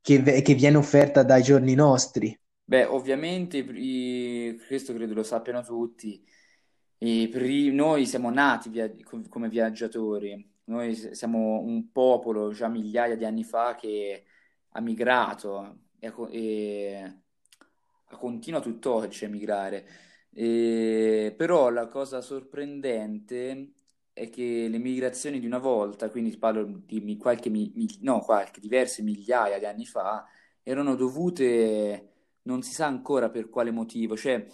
che 0.00 0.22
che 0.42 0.54
viene 0.54 0.76
offerta 0.76 1.22
dai 1.24 1.42
giorni 1.42 1.74
nostri. 1.74 2.38
beh, 2.64 2.84
ovviamente 2.86 3.58
i- 3.58 4.58
questo 4.66 4.92
credo 4.94 5.14
lo 5.14 5.22
sappiano 5.22 5.62
tutti. 5.62 6.24
I 6.98 7.28
pri- 7.28 7.72
noi 7.72 8.06
siamo 8.06 8.30
nati 8.30 8.68
via- 8.70 8.92
com- 9.04 9.28
come 9.28 9.48
viaggiatori, 9.48 10.52
noi 10.64 10.94
siamo 11.14 11.60
un 11.60 11.90
popolo 11.92 12.52
già 12.52 12.68
migliaia 12.68 13.16
di 13.16 13.24
anni 13.24 13.44
fa 13.44 13.74
che 13.74 14.24
ha 14.70 14.80
migrato 14.80 15.80
e, 15.98 16.12
e 16.30 17.20
continua 18.18 18.60
tutt'oggi 18.60 19.24
a 19.24 19.28
migrare. 19.28 19.86
E- 20.32 21.34
però 21.36 21.70
la 21.70 21.88
cosa 21.88 22.20
sorprendente 22.20 23.72
è 24.14 24.30
che 24.30 24.68
le 24.68 24.78
migrazioni 24.78 25.40
di 25.40 25.46
una 25.46 25.58
volta, 25.58 26.08
quindi 26.10 26.36
parlo 26.38 26.64
di 26.86 27.16
qualche, 27.18 27.50
no, 28.00 28.20
qualche, 28.20 28.60
diverse 28.60 29.02
migliaia 29.02 29.58
di 29.58 29.66
anni 29.66 29.86
fa, 29.86 30.26
erano 30.62 30.94
dovute, 30.96 32.12
non 32.44 32.62
si 32.62 32.72
sa 32.72 32.86
ancora 32.86 33.28
per 33.30 33.50
quale 33.50 33.70
motivo, 33.72 34.16
cioè 34.16 34.46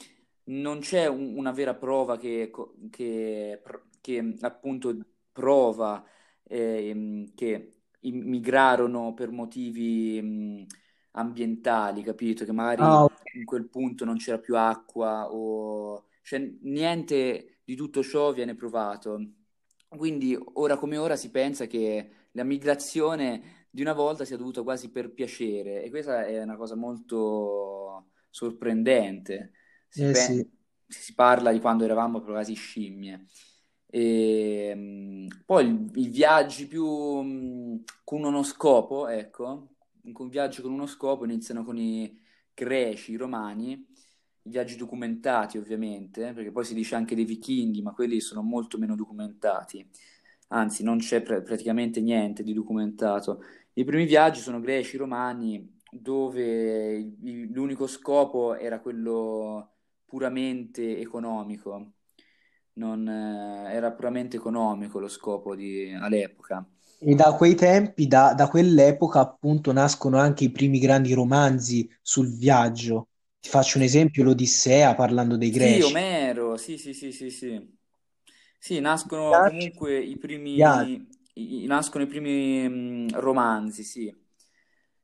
non 0.45 0.81
c'è 0.81 1.07
un- 1.07 1.37
una 1.37 1.53
vera 1.53 1.75
prova 1.75 2.17
che, 2.19 2.51
che 2.91 3.63
che, 4.01 4.37
appunto 4.41 4.97
prova 5.33 6.03
ehm, 6.45 7.35
che 7.35 7.83
immigrarono 8.01 9.13
per 9.15 9.31
motivi 9.31 10.67
ambientali, 11.13 12.03
capito? 12.03 12.45
Che 12.45 12.53
magari 12.53 13.05
ok. 13.05 13.25
in 13.35 13.45
quel 13.45 13.69
punto 13.69 14.05
non 14.05 14.17
c'era 14.17 14.39
più 14.39 14.57
acqua 14.57 15.31
o 15.31 16.07
cioè, 16.23 16.39
niente 16.63 17.61
di 17.65 17.75
tutto 17.77 18.03
ciò 18.03 18.33
viene 18.33 18.55
provato. 18.55 19.19
Quindi 19.97 20.39
ora 20.55 20.77
come 20.77 20.97
ora 20.97 21.17
si 21.17 21.31
pensa 21.31 21.67
che 21.67 22.11
la 22.33 22.45
migrazione 22.45 23.67
di 23.71 23.81
una 23.83 23.93
volta 23.93 24.25
sia 24.25 24.37
dovuta 24.37 24.63
quasi 24.63 24.91
per 24.91 25.13
piacere 25.13 25.83
e 25.83 25.91
questa 25.91 26.25
è 26.27 26.41
una 26.43 26.57
cosa 26.57 26.77
molto 26.77 28.11
sorprendente. 28.31 29.53
Si, 29.89 30.09
Eh 30.09 30.15
pe- 30.15 30.25
sì. 30.25 30.51
si 30.87 31.15
parla 31.15 31.51
di 31.53 31.59
quando 31.61 31.85
eravamo 31.85 32.21
quasi 32.23 32.55
scimmie. 32.55 33.27
E, 33.87 34.73
mh, 34.75 35.43
poi 35.45 35.91
i 35.95 36.09
viaggi 36.09 36.67
più 36.69 36.87
mh, 36.87 37.83
con 38.05 38.23
uno 38.25 38.43
scopo, 38.45 39.09
ecco, 39.09 39.75
con 40.13 40.29
viaggi 40.29 40.63
con 40.63 40.73
uno 40.73 40.87
scopo 40.87 41.25
iniziano 41.25 41.65
con 41.65 41.77
i 41.79 42.17
greci, 42.55 43.13
i 43.13 43.17
romani, 43.17 43.87
viaggi 44.51 44.77
documentati 44.77 45.59
ovviamente, 45.59 46.33
perché 46.35 46.51
poi 46.53 46.65
si 46.65 46.75
dice 46.75 46.95
anche 46.97 47.15
dei 47.15 47.25
vichinghi, 47.25 47.83
ma 47.83 47.93
quelli 47.93 48.21
sono 48.21 48.43
molto 48.43 48.79
meno 48.79 48.95
documentati, 48.97 49.87
anzi 50.49 50.83
non 50.83 50.99
c'è 50.99 51.23
pr- 51.23 51.43
praticamente 51.43 52.01
niente 52.01 52.43
di 52.43 52.53
documentato. 52.53 53.43
I 53.75 53.85
primi 53.85 54.05
viaggi 54.07 54.41
sono 54.41 54.61
greci, 54.61 54.97
romani, 54.97 55.79
dove 55.91 56.93
il- 57.23 57.51
l'unico 57.53 57.87
scopo 57.87 58.55
era 58.57 58.81
quello 58.81 59.73
puramente 60.07 60.99
economico, 60.99 61.93
non, 62.75 63.07
eh, 63.09 63.73
era 63.75 63.93
puramente 63.93 64.37
economico 64.37 64.99
lo 64.99 65.09
scopo 65.09 65.55
di- 65.57 65.93
all'epoca. 65.93 66.65
E 67.03 67.15
da 67.15 67.35
quei 67.35 67.55
tempi, 67.57 68.07
da, 68.07 68.33
da 68.35 68.49
quell'epoca, 68.49 69.21
appunto, 69.21 69.73
nascono 69.73 70.19
anche 70.19 70.45
i 70.45 70.51
primi 70.51 70.79
grandi 70.79 71.13
romanzi 71.13 71.87
sul 72.01 72.29
viaggio. 72.37 73.09
Ti 73.41 73.51
faccio 73.51 73.77
un 73.77 73.85
esempio, 73.85 74.23
l'Odissea, 74.25 74.95
parlando 74.95 75.37
dei 75.37 75.51
Sì, 75.53 75.81
greci. 75.81 75.83
Omero, 75.83 76.57
sì, 76.57 76.79
sì, 76.79 76.95
sì, 76.95 77.13
sì, 77.13 77.31
sì. 77.31 77.79
Sì, 78.59 78.81
nascono 78.81 79.41
comunque 79.41 79.99
i 79.99 80.17
primi, 80.19 81.07
i- 81.35 81.67
nascono 81.67 82.05
i 82.05 82.07
primi 82.07 82.69
mm, 82.69 83.09
romanzi, 83.15 83.83
sì. 83.85 84.15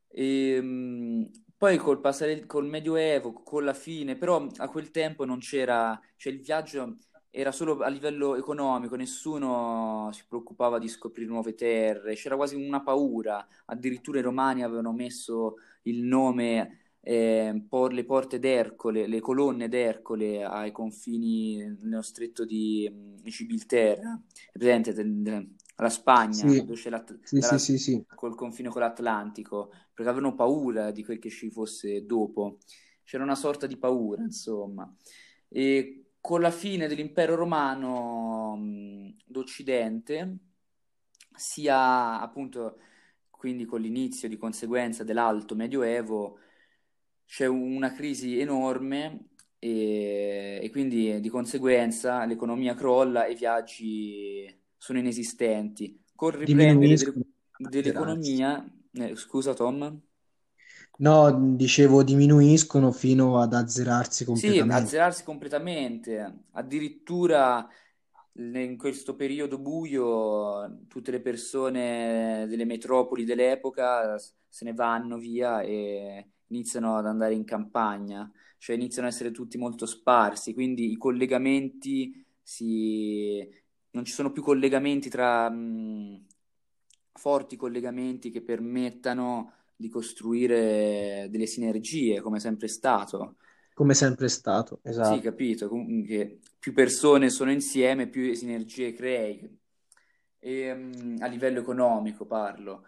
E, 0.09 0.59
mm, 0.63 1.25
poi 1.57 1.77
col 1.79 2.01
passare 2.01 2.47
col 2.47 2.67
Medioevo, 2.67 3.33
con 3.33 3.65
la 3.65 3.75
fine, 3.75 4.17
però 4.17 4.47
a 4.59 4.69
quel 4.69 4.91
tempo 4.91 5.25
non 5.25 5.39
c'era, 5.39 5.99
cioè 6.17 6.33
il 6.33 6.41
viaggio 6.41 6.99
era 7.31 7.53
solo 7.53 7.79
a 7.81 7.89
livello 7.89 8.35
economico, 8.37 8.97
nessuno 8.97 10.11
si 10.13 10.25
preoccupava 10.27 10.79
di 10.79 10.89
scoprire 10.89 11.29
nuove 11.29 11.55
terre, 11.55 12.15
c'era 12.15 12.37
quasi 12.37 12.55
una 12.57 12.83
paura, 12.83 13.47
addirittura 13.67 14.19
i 14.19 14.23
romani 14.23 14.63
avevano 14.63 14.93
messo 14.93 15.57
il 15.83 16.03
nome 16.03 16.86
eh, 17.09 17.65
por- 17.69 17.93
le 17.93 18.05
porte 18.05 18.39
d'Ercole, 18.41 19.07
le 19.07 19.21
colonne 19.21 19.69
d'Ercole 19.69 20.43
ai 20.45 20.73
confini 20.73 21.57
nello 21.83 22.03
stretto 22.03 22.45
di 22.45 22.89
mm, 22.91 23.17
Gibilterra, 23.25 24.21
è 24.53 24.59
presente? 24.59 24.93
De- 24.93 25.05
de- 25.23 25.49
alla 25.77 25.89
Spagna, 25.91 26.53
Sì, 26.53 26.65
dove 26.65 26.75
c'è 26.75 26.91
sì, 27.23 27.41
sì, 27.43 27.59
dalla- 27.59 27.59
sì, 27.59 27.79
sì. 27.79 28.05
col 28.15 28.35
confine 28.35 28.71
con 28.71 28.81
l'Atlantico, 28.81 29.71
perché 29.93 30.11
avevano 30.11 30.35
paura 30.35 30.91
di 30.91 31.05
quel 31.05 31.19
che 31.19 31.31
ci 31.31 31.51
fosse 31.51 32.05
dopo. 32.07 32.59
C'era 33.05 33.23
una 33.23 33.35
sorta 33.37 33.67
di 33.67 33.77
paura, 33.77 34.23
insomma. 34.23 34.93
E 35.49 36.11
con 36.21 36.41
la 36.41 36.51
fine 36.51 36.89
dell'impero 36.89 37.35
romano 37.37 38.57
mh, 38.57 39.17
d'Occidente, 39.27 40.39
sia 41.35 42.21
appunto 42.21 42.79
quindi 43.31 43.65
con 43.65 43.81
l'inizio 43.81 44.29
di 44.29 44.37
conseguenza 44.37 45.05
dell'Alto 45.05 45.55
Medioevo, 45.55 46.39
c'è 47.27 47.47
una 47.47 47.93
crisi 47.93 48.39
enorme 48.41 49.31
e, 49.59 50.61
e 50.63 50.71
quindi 50.71 51.21
di 51.21 51.29
conseguenza 51.29 52.25
l'economia 52.25 52.75
crolla 52.75 53.27
e 53.27 53.33
i 53.33 53.35
viaggi 53.37 54.63
sono 54.77 54.99
inesistenti. 54.99 56.03
Col 56.15 56.33
riprendere 56.33 56.97
del- 56.97 57.19
dell'economia, 57.57 58.65
eh, 58.93 59.17
scusa 59.17 59.55
Tom? 59.55 60.01
No, 60.99 61.55
dicevo, 61.57 62.03
diminuiscono 62.03 62.93
fino 62.93 63.41
ad 63.41 63.55
azzerarsi 63.55 64.27
Sì, 64.31 64.63
completamente. 64.67 64.69
azzerarsi 64.69 65.25
completamente, 65.25 66.45
addirittura 66.53 67.67
in 68.35 68.77
questo 68.77 69.17
periodo 69.17 69.59
buio 69.59 70.85
tutte 70.89 71.11
le 71.11 71.21
persone 71.23 72.45
delle 72.47 72.67
metropoli 72.67 73.25
dell'epoca 73.25 74.19
se 74.19 74.65
ne 74.65 74.75
vanno 74.75 75.17
via 75.17 75.63
e 75.63 76.33
iniziano 76.49 76.97
ad 76.97 77.07
andare 77.07 77.35
in 77.35 77.45
campagna, 77.45 78.31
cioè 78.59 78.77
iniziano 78.77 79.09
ad 79.09 79.15
essere 79.15 79.31
tutti 79.33 79.59
molto 79.59 79.87
sparsi, 79.87 80.55
quindi 80.55 80.91
i 80.93 80.97
collegamenti 80.97 82.25
si... 82.43 83.49
non 83.91 84.05
ci 84.05 84.13
sono 84.13 84.33
più 84.33 84.43
collegamenti 84.43 85.09
tra 85.09 85.49
mh, 85.51 86.27
forti 87.13 87.57
collegamenti 87.57 88.31
che 88.31 88.43
permettano 88.43 89.53
di 89.77 89.89
costruire 89.89 91.29
delle 91.31 91.47
sinergie, 91.47 92.21
come 92.21 92.39
è 92.39 92.41
sempre 92.41 92.69
stato. 92.69 93.37
Come 93.75 93.95
sempre 93.95 94.29
stato, 94.29 94.81
Sì, 94.99 95.21
esatto. 95.23 95.23
capito, 95.23 95.69
com- 95.69 96.05
che 96.05 96.41
più 96.59 96.73
persone 96.73 97.31
sono 97.31 97.53
insieme, 97.53 98.09
più 98.09 98.33
sinergie 98.35 98.93
crei. 98.93 99.59
E, 100.39 100.75
mm, 100.75 101.17
a 101.21 101.27
livello 101.27 101.61
economico 101.61 102.27
parlo. 102.27 102.85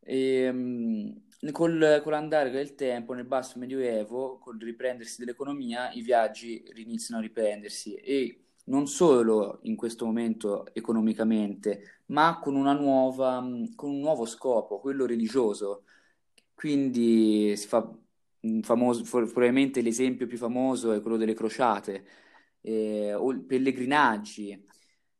E, 0.00 0.50
mm, 0.52 1.10
col, 1.52 2.00
con 2.02 2.12
l'andare 2.12 2.50
del 2.50 2.74
tempo, 2.74 3.14
nel 3.14 3.24
basso 3.24 3.58
medioevo, 3.58 4.38
col 4.38 4.58
riprendersi 4.58 5.20
dell'economia, 5.20 5.90
i 5.92 6.02
viaggi 6.02 6.62
iniziano 6.76 7.20
a 7.20 7.24
riprendersi 7.24 7.94
e 7.94 8.44
non 8.64 8.86
solo 8.86 9.60
in 9.62 9.74
questo 9.76 10.04
momento 10.04 10.66
economicamente, 10.74 12.02
ma 12.06 12.38
con 12.40 12.54
nuova, 12.54 13.40
con 13.74 13.90
un 13.90 14.00
nuovo 14.00 14.26
scopo, 14.26 14.80
quello 14.80 15.06
religioso. 15.06 15.84
Quindi 16.54 17.56
si 17.56 17.66
fa 17.66 17.90
famoso, 18.62 19.02
probabilmente 19.04 19.80
l'esempio 19.82 20.26
più 20.26 20.36
famoso 20.38 20.92
è 20.92 21.00
quello 21.00 21.16
delle 21.16 21.34
crociate, 21.34 22.04
eh, 22.60 23.14
o 23.14 23.44
pellegrinaggi. 23.44 24.66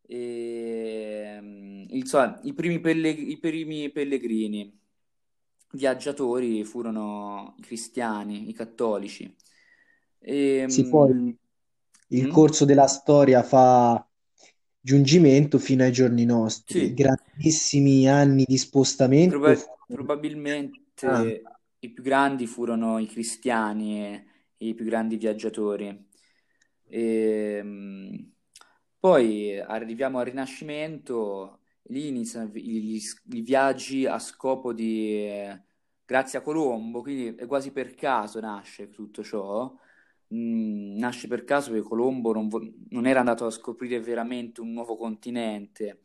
E, 0.06 1.38
mm, 1.40 1.84
insomma, 1.90 2.40
i 2.42 2.52
primi, 2.52 2.80
pelle- 2.80 3.10
i 3.10 3.38
primi 3.38 3.90
pellegrini 3.90 4.79
viaggiatori 5.72 6.64
furono 6.64 7.54
i 7.58 7.62
cristiani, 7.62 8.48
i 8.48 8.52
cattolici. 8.52 9.34
E, 10.18 10.64
Sì, 10.64 10.88
poi 10.88 11.12
mm, 11.12 11.30
il 12.08 12.26
Mm? 12.26 12.28
corso 12.28 12.64
della 12.64 12.86
storia 12.86 13.42
fa 13.42 14.04
giungimento 14.80 15.58
fino 15.58 15.82
ai 15.84 15.92
giorni 15.92 16.24
nostri. 16.24 16.92
Sì, 16.92 16.94
Grandissimi 16.94 18.08
anni 18.08 18.44
di 18.46 18.56
spostamento 18.58 19.38
proba- 19.38 19.56
furono 19.56 19.96
ah, 21.02 21.26
probabilmente 21.26 21.44
i 21.80 21.90
più 21.90 22.02
grandi 22.02 22.46
furono 22.46 22.98
i 22.98 23.06
cristiani 23.06 23.98
e 24.04 24.24
i 24.58 24.74
più 24.74 24.84
grandi 24.84 25.16
viaggiatori. 25.16 26.08
Ehm, 26.88 28.32
poi 28.98 29.58
arriviamo 29.58 30.18
al 30.18 30.26
Rinascimento, 30.26 31.59
lì 31.90 32.08
iniziano 32.08 32.50
i, 32.54 32.96
i- 32.96 33.42
viaggi 33.42 34.06
a 34.06 34.18
scopo 34.18 34.72
di, 34.72 35.26
eh, 35.28 35.62
grazie 36.04 36.38
a 36.38 36.42
Colombo, 36.42 37.02
quindi 37.02 37.34
è 37.36 37.46
quasi 37.46 37.72
per 37.72 37.94
caso 37.94 38.40
nasce 38.40 38.90
tutto 38.90 39.22
ciò. 39.22 39.74
Mm, 40.34 40.96
nasce 40.98 41.26
per 41.28 41.44
caso 41.44 41.70
perché 41.72 41.86
Colombo 41.88 42.32
non, 42.32 42.48
vo- 42.48 42.62
non 42.90 43.06
era 43.06 43.18
andato 43.20 43.46
a 43.46 43.50
scoprire 43.50 44.00
veramente 44.00 44.60
un 44.60 44.72
nuovo 44.72 44.96
continente, 44.96 46.02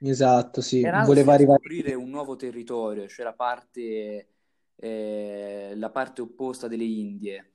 esatto, 0.00 0.60
sì, 0.60 0.84
era 0.84 1.04
voleva 1.04 1.32
arrivare. 1.32 1.62
scoprire 1.62 1.94
un 1.94 2.10
nuovo 2.10 2.36
territorio, 2.36 3.06
cioè 3.08 3.24
la 3.24 3.34
parte, 3.34 4.28
eh, 4.76 5.72
la 5.76 5.90
parte 5.90 6.22
opposta 6.22 6.66
delle 6.68 6.84
Indie, 6.84 7.52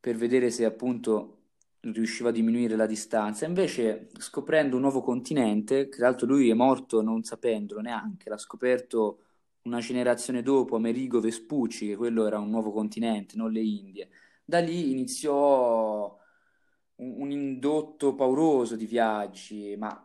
per 0.00 0.16
vedere 0.16 0.50
se 0.50 0.64
appunto 0.64 1.39
riusciva 1.80 2.28
a 2.28 2.32
diminuire 2.32 2.76
la 2.76 2.86
distanza. 2.86 3.46
Invece, 3.46 4.08
scoprendo 4.18 4.76
un 4.76 4.82
nuovo 4.82 5.00
continente, 5.02 5.88
che 5.88 5.96
tra 5.96 6.08
l'altro 6.08 6.26
lui 6.26 6.50
è 6.50 6.54
morto 6.54 7.02
non 7.02 7.22
sapendolo 7.22 7.80
neanche, 7.80 8.28
l'ha 8.28 8.38
scoperto 8.38 9.20
una 9.62 9.80
generazione 9.80 10.42
dopo, 10.42 10.76
Amerigo 10.76 11.20
Vespucci, 11.20 11.86
che 11.88 11.96
quello 11.96 12.26
era 12.26 12.38
un 12.38 12.50
nuovo 12.50 12.72
continente, 12.72 13.36
non 13.36 13.52
le 13.52 13.60
Indie. 13.60 14.08
Da 14.44 14.58
lì 14.60 14.90
iniziò 14.90 16.16
un, 16.96 17.22
un 17.22 17.30
indotto 17.30 18.14
pauroso 18.14 18.76
di 18.76 18.86
viaggi, 18.86 19.76
ma 19.76 20.04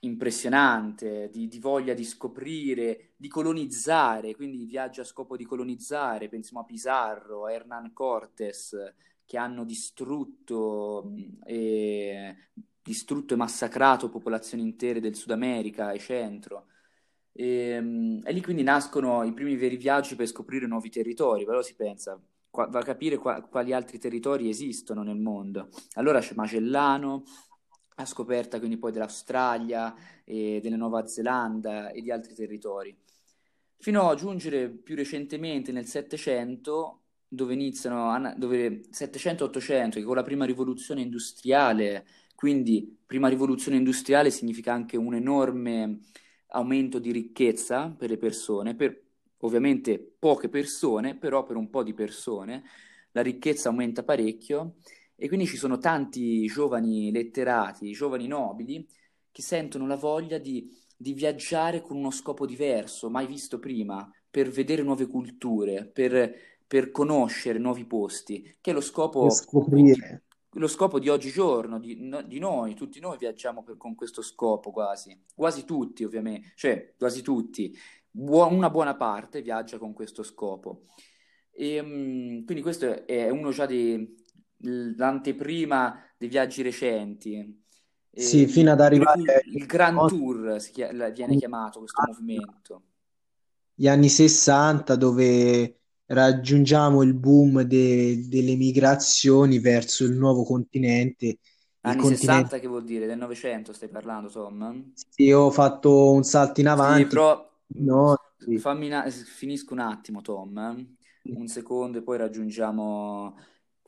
impressionante, 0.00 1.28
di, 1.30 1.48
di 1.48 1.58
voglia 1.58 1.94
di 1.94 2.04
scoprire, 2.04 3.12
di 3.16 3.28
colonizzare, 3.28 4.34
quindi 4.34 4.64
viaggi 4.64 5.00
a 5.00 5.04
scopo 5.04 5.36
di 5.36 5.44
colonizzare, 5.44 6.28
pensiamo 6.28 6.62
a 6.62 6.64
Pizarro, 6.64 7.44
a 7.46 7.52
Hernán 7.52 7.92
Cortés, 7.92 8.74
che 9.30 9.38
hanno 9.38 9.64
distrutto 9.64 11.12
e, 11.44 12.48
distrutto 12.82 13.34
e 13.34 13.36
massacrato 13.36 14.08
popolazioni 14.08 14.64
intere 14.64 14.98
del 14.98 15.14
Sud 15.14 15.30
America 15.30 15.92
e 15.92 16.00
centro. 16.00 16.66
E, 17.30 17.74
e 18.24 18.32
lì 18.32 18.42
quindi 18.42 18.64
nascono 18.64 19.22
i 19.22 19.32
primi 19.32 19.54
veri 19.54 19.76
viaggi 19.76 20.16
per 20.16 20.26
scoprire 20.26 20.66
nuovi 20.66 20.90
territori, 20.90 21.44
però 21.44 21.62
si 21.62 21.76
pensa, 21.76 22.20
qua- 22.50 22.66
va 22.66 22.80
a 22.80 22.82
capire 22.82 23.18
qua- 23.18 23.40
quali 23.42 23.72
altri 23.72 24.00
territori 24.00 24.48
esistono 24.48 25.04
nel 25.04 25.20
mondo. 25.20 25.68
Allora 25.92 26.18
c'è 26.18 26.34
Magellano, 26.34 27.22
a 27.94 28.04
scoperta 28.06 28.58
quindi 28.58 28.78
poi 28.78 28.90
dell'Australia 28.90 29.94
e 30.24 30.58
della 30.60 30.74
Nuova 30.74 31.06
Zelanda 31.06 31.90
e 31.90 32.00
di 32.00 32.10
altri 32.10 32.34
territori. 32.34 32.98
Fino 33.78 34.08
a 34.08 34.16
giungere 34.16 34.70
più 34.70 34.96
recentemente 34.96 35.70
nel 35.70 35.86
Settecento, 35.86 36.99
dove 37.32 37.54
iniziano, 37.54 38.34
dove 38.36 38.82
700-800, 38.90 39.90
che 39.92 40.02
con 40.02 40.16
la 40.16 40.24
prima 40.24 40.44
rivoluzione 40.44 41.00
industriale, 41.00 42.04
quindi 42.34 42.98
prima 43.06 43.28
rivoluzione 43.28 43.76
industriale 43.76 44.30
significa 44.30 44.72
anche 44.72 44.96
un 44.96 45.14
enorme 45.14 46.00
aumento 46.48 46.98
di 46.98 47.12
ricchezza 47.12 47.94
per 47.96 48.10
le 48.10 48.16
persone, 48.16 48.74
per 48.74 49.00
ovviamente 49.38 50.14
poche 50.18 50.48
persone, 50.48 51.16
però 51.16 51.44
per 51.44 51.54
un 51.54 51.70
po' 51.70 51.84
di 51.84 51.94
persone, 51.94 52.64
la 53.12 53.22
ricchezza 53.22 53.68
aumenta 53.68 54.02
parecchio 54.02 54.74
e 55.14 55.28
quindi 55.28 55.46
ci 55.46 55.56
sono 55.56 55.78
tanti 55.78 56.46
giovani 56.46 57.12
letterati, 57.12 57.92
giovani 57.92 58.26
nobili, 58.26 58.84
che 59.30 59.42
sentono 59.42 59.86
la 59.86 59.96
voglia 59.96 60.38
di, 60.38 60.68
di 60.96 61.12
viaggiare 61.12 61.80
con 61.80 61.96
uno 61.96 62.10
scopo 62.10 62.44
diverso, 62.44 63.08
mai 63.08 63.26
visto 63.26 63.60
prima, 63.60 64.10
per 64.28 64.48
vedere 64.48 64.82
nuove 64.82 65.06
culture, 65.06 65.86
per, 65.86 66.34
per 66.70 66.90
conoscere 66.92 67.58
nuovi 67.58 67.84
posti, 67.84 68.56
che 68.60 68.70
è 68.70 68.74
lo 68.74 68.80
scopo 68.80 69.42
di, 69.64 69.92
lo 70.54 70.66
scopo 70.68 70.98
di 71.00 71.08
oggigiorno, 71.08 71.78
di, 71.80 71.96
no- 72.00 72.22
di 72.22 72.38
noi, 72.38 72.74
tutti 72.74 73.00
noi 73.00 73.18
viaggiamo 73.18 73.62
per- 73.62 73.76
con 73.76 73.94
questo 73.96 74.22
scopo 74.22 74.70
quasi, 74.70 75.20
quasi 75.34 75.64
tutti 75.64 76.04
ovviamente, 76.04 76.52
cioè 76.54 76.94
quasi 76.96 77.22
tutti, 77.22 77.76
Buo- 78.12 78.46
una 78.48 78.70
buona 78.70 78.96
parte 78.96 79.40
viaggia 79.42 79.78
con 79.78 79.92
questo 79.92 80.22
scopo. 80.24 80.86
E, 81.52 81.80
mm, 81.82 82.44
quindi 82.44 82.62
questo 82.62 83.06
è 83.06 83.28
uno 83.30 83.50
già 83.52 83.66
dei, 83.66 84.14
l'anteprima 84.96 86.00
dei 86.18 86.28
viaggi 86.28 86.62
recenti. 86.62 87.62
Sì, 88.12 88.46
E, 88.46 88.48
fino 88.48 88.70
ad 88.72 88.80
arrivare 88.80 89.20
agli 89.44 89.56
il 89.58 89.66
Grand 89.66 89.94
nostri 89.96 90.18
Tour, 90.18 90.60
si 90.60 90.72
chia- 90.72 90.92
la- 90.92 91.10
viene 91.10 91.36
chiamato 91.36 91.78
questo 91.80 92.02
movimento. 92.02 92.82
gli 93.74 93.88
anni 93.88 94.08
60 94.08 94.94
dove 94.96 95.79
raggiungiamo 96.10 97.02
il 97.02 97.14
boom 97.14 97.62
de- 97.62 98.26
delle 98.28 98.56
migrazioni 98.56 99.58
verso 99.58 100.04
il 100.04 100.12
nuovo 100.16 100.44
continente, 100.44 101.38
Anni 101.82 102.04
continente. 102.04 102.06
60 102.06 102.58
che 102.58 102.66
vuol 102.66 102.84
dire? 102.84 103.04
Del 103.06 103.18
Novecento 103.18 103.74
stai 103.74 103.90
parlando, 103.90 104.30
Tom? 104.30 104.94
Sì, 105.08 105.30
ho 105.32 105.50
fatto 105.50 106.12
un 106.12 106.22
salto 106.22 106.60
in 106.60 106.68
Sì, 106.72 107.06
avanti. 107.06 107.06
però 107.06 107.48
mh, 107.68 107.84
No, 107.84 108.16
sì. 108.38 108.58
fammi 108.58 108.90
finisco 109.10 109.72
un 109.74 109.80
attimo, 109.80 110.20
Tom. 110.22 110.96
Un 111.32 111.46
secondo 111.48 111.98
e 111.98 112.02
poi 112.02 112.16
raggiungiamo 112.18 113.36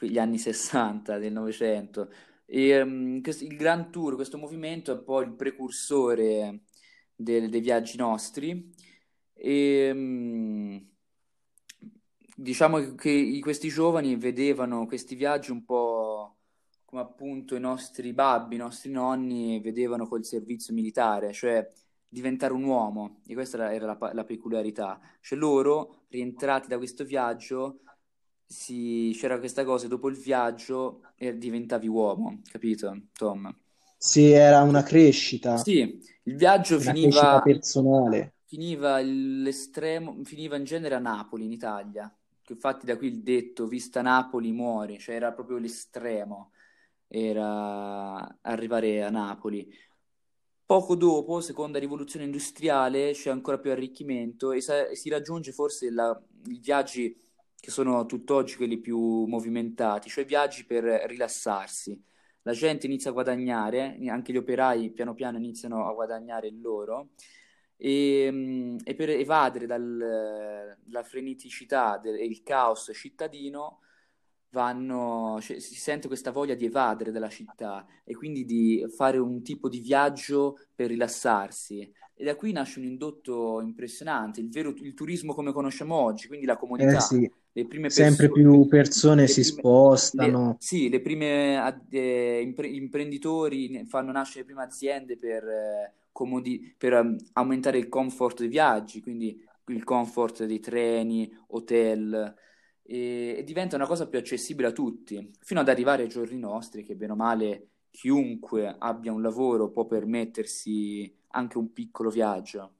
gli 0.01 0.19
anni 0.19 0.39
60 0.39 1.19
del 1.19 1.33
Novecento. 1.33 2.11
E, 2.45 3.21
questo- 3.23 3.45
il 3.45 3.57
Grand 3.57 3.91
Tour, 3.91 4.15
questo 4.17 4.39
movimento 4.39 4.93
è 4.93 4.95
un 4.99 5.05
po' 5.05 5.21
il 5.21 5.33
precursore 5.35 6.65
del- 7.15 7.49
dei 7.49 7.61
viaggi 7.61 7.97
nostri 7.97 8.73
e 9.35 9.93
mh, 9.93 10.91
diciamo 12.37 12.95
che 12.95 13.39
questi 13.43 13.69
giovani 13.69 14.17
vedevano 14.17 14.87
questi 14.87 15.15
viaggi 15.15 15.51
un 15.51 15.65
po' 15.65 16.37
come 16.85 17.03
appunto 17.03 17.55
i 17.57 17.61
nostri 17.61 18.13
babbi, 18.13 18.55
i 18.57 18.59
nostri 18.59 18.91
nonni 18.91 19.61
vedevano 19.61 20.07
col 20.07 20.25
servizio 20.25 20.75
militare, 20.75 21.33
cioè 21.33 21.71
diventare 22.07 22.53
un 22.53 22.65
uomo, 22.65 23.21
e 23.27 23.35
questa 23.35 23.73
era, 23.73 23.87
la, 23.99 24.11
la 24.13 24.25
peculiarità. 24.25 25.01
Cioè 25.21 25.39
loro, 25.39 26.05
rientrati 26.09 26.69
da 26.69 26.77
questo 26.77 27.05
viaggio, 27.05 27.81
si- 28.47 29.13
c'era 29.17 29.39
questa 29.39 29.65
cosa, 29.65 29.89
dopo 29.89 30.09
il 30.11 30.17
viaggio 30.17 31.03
e 31.17 31.37
diventavi 31.39 31.89
uomo, 31.89 32.41
capito, 32.51 32.95
Tom? 33.15 33.51
Sì, 33.97 34.33
era 34.33 34.61
una 34.61 34.83
crescita, 34.83 35.55
Sì, 35.55 36.01
il 36.25 36.37
viaggio 36.37 36.79
una 36.81 36.95
crescita 36.99 37.41
finiva, 37.41 37.41
personale. 37.41 38.35
finiva 38.47 38.99
l'estremo, 39.01 40.23
finiva 40.25 40.57
in 40.57 40.65
genere 40.65 40.95
a 40.95 40.99
Napoli, 40.99 41.45
in 41.45 41.53
Italia. 41.53 42.15
Infatti 42.53 42.87
da 42.87 42.97
qui 42.97 43.09
il 43.09 43.23
detto, 43.23 43.67
vista 43.67 44.03
Napoli 44.03 44.53
muori, 44.53 44.99
cioè 44.99 45.15
era 45.17 45.33
proprio 45.33 45.59
l'estremo, 45.59 46.53
era 47.09 48.39
arrivare 48.43 49.03
a 49.03 49.11
Napoli. 49.11 49.69
Poco 50.65 50.97
dopo, 50.97 51.41
seconda 51.41 51.79
rivoluzione 51.79 52.25
industriale, 52.25 53.13
c'è 53.13 53.31
ancora 53.31 53.59
più 53.59 53.71
arricchimento 53.71 54.53
e 54.53 54.61
si 54.61 55.09
raggiunge 55.11 55.53
forse 55.53 55.91
la- 55.91 56.19
i 56.47 56.59
viaggi 56.59 57.15
che 57.61 57.71
sono 57.71 58.07
tutt'oggi 58.07 58.57
quelli 58.57 58.79
più 58.79 59.25
movimentati, 59.27 60.09
cioè 60.09 60.25
viaggi 60.25 60.65
per 60.65 60.85
rilassarsi. 60.85 62.03
La 62.43 62.53
gente 62.53 62.87
inizia 62.87 63.11
a 63.11 63.13
guadagnare, 63.13 63.99
anche 64.09 64.33
gli 64.33 64.37
operai 64.37 64.91
piano 64.91 65.15
piano 65.15 65.37
iniziano 65.37 65.87
a 65.87 65.93
guadagnare 65.93 66.49
il 66.49 66.61
loro 66.61 67.11
e, 67.85 68.29
mm, 68.31 68.77
e 68.85 68.95
per 68.95 69.11
evadere 69.11 69.67
dal- 69.67 70.77
dalla 70.85 71.03
freneticità 71.03 72.01
e 72.01 72.25
il 72.25 72.43
caos 72.45 72.91
cittadino 72.95 73.81
vanno, 74.51 75.39
cioè, 75.41 75.59
si 75.59 75.75
sente 75.75 76.07
questa 76.09 76.31
voglia 76.31 76.55
di 76.55 76.67
evadere 76.67 77.11
dalla 77.11 77.29
città 77.31 77.87
e 78.05 78.15
quindi 78.15 78.45
di 78.45 78.85
fare 78.95 79.19
un 79.19 79.43
tipo 79.43 79.69
di 79.69 79.81
viaggio 79.81 80.59
per 80.75 80.89
rilassarsi. 80.91 81.81
E 82.15 82.25
da 82.25 82.37
qui 82.37 82.53
nasce 82.53 82.79
un 82.79 82.85
indotto 82.85 83.61
impressionante, 83.63 84.41
il 84.41 84.51
vero, 84.51 84.69
il 84.71 84.95
turismo 84.95 85.35
come 85.35 85.53
conosciamo 85.53 85.95
oggi, 85.97 86.29
quindi 86.29 86.47
la 86.47 86.57
Eh 86.77 86.99
comodità. 86.99 87.01
sì, 87.01 87.31
Le 87.53 87.67
prime 87.67 87.91
sempre 87.91 88.31
persone, 88.31 88.31
più 88.31 88.67
persone 88.67 89.27
le 89.27 89.27
si 89.27 89.43
prime, 89.43 89.65
le- 90.11 90.41
spostano. 90.41 90.59
sì, 90.59 90.89
le 90.89 91.01
prime 91.01 91.81
eh, 91.91 92.41
impre- 92.43 92.69
imprenditori 92.69 93.85
fanno 93.87 94.13
nascere 94.13 94.41
le 94.41 94.45
prime 94.47 94.63
aziende 94.65 95.17
per, 95.17 95.45
eh, 95.49 95.95
comodi- 96.13 96.75
per 96.77 96.93
um, 96.95 97.17
aumentare 97.33 97.79
il 97.79 97.89
comfort 97.89 98.39
dei 98.41 98.49
viaggi, 98.49 99.01
quindi 99.01 99.43
il 99.67 99.85
comfort 99.85 100.45
dei 100.45 100.61
treni, 100.61 101.33
hotel, 101.49 102.35
e, 102.83 103.37
e 103.39 103.45
diventa 103.45 103.77
una 103.77 103.87
cosa 103.87 104.09
più 104.09 104.19
accessibile 104.19 104.69
a 104.69 104.73
tutti, 104.73 105.31
fino 105.41 105.61
ad 105.61 105.69
arrivare 105.69 106.03
ai 106.03 106.09
giorni 106.09 106.39
nostri, 106.39 106.85
che 106.85 106.97
bene 106.97 107.13
o 107.13 107.17
male 107.17 107.69
chiunque 107.91 108.75
abbia 108.79 109.13
un 109.13 109.23
lavoro 109.23 109.71
può 109.71 109.87
permettersi 109.87 111.15
anche 111.29 111.59
un 111.59 111.73
piccolo 111.73 112.11
viaggio. 112.11 112.77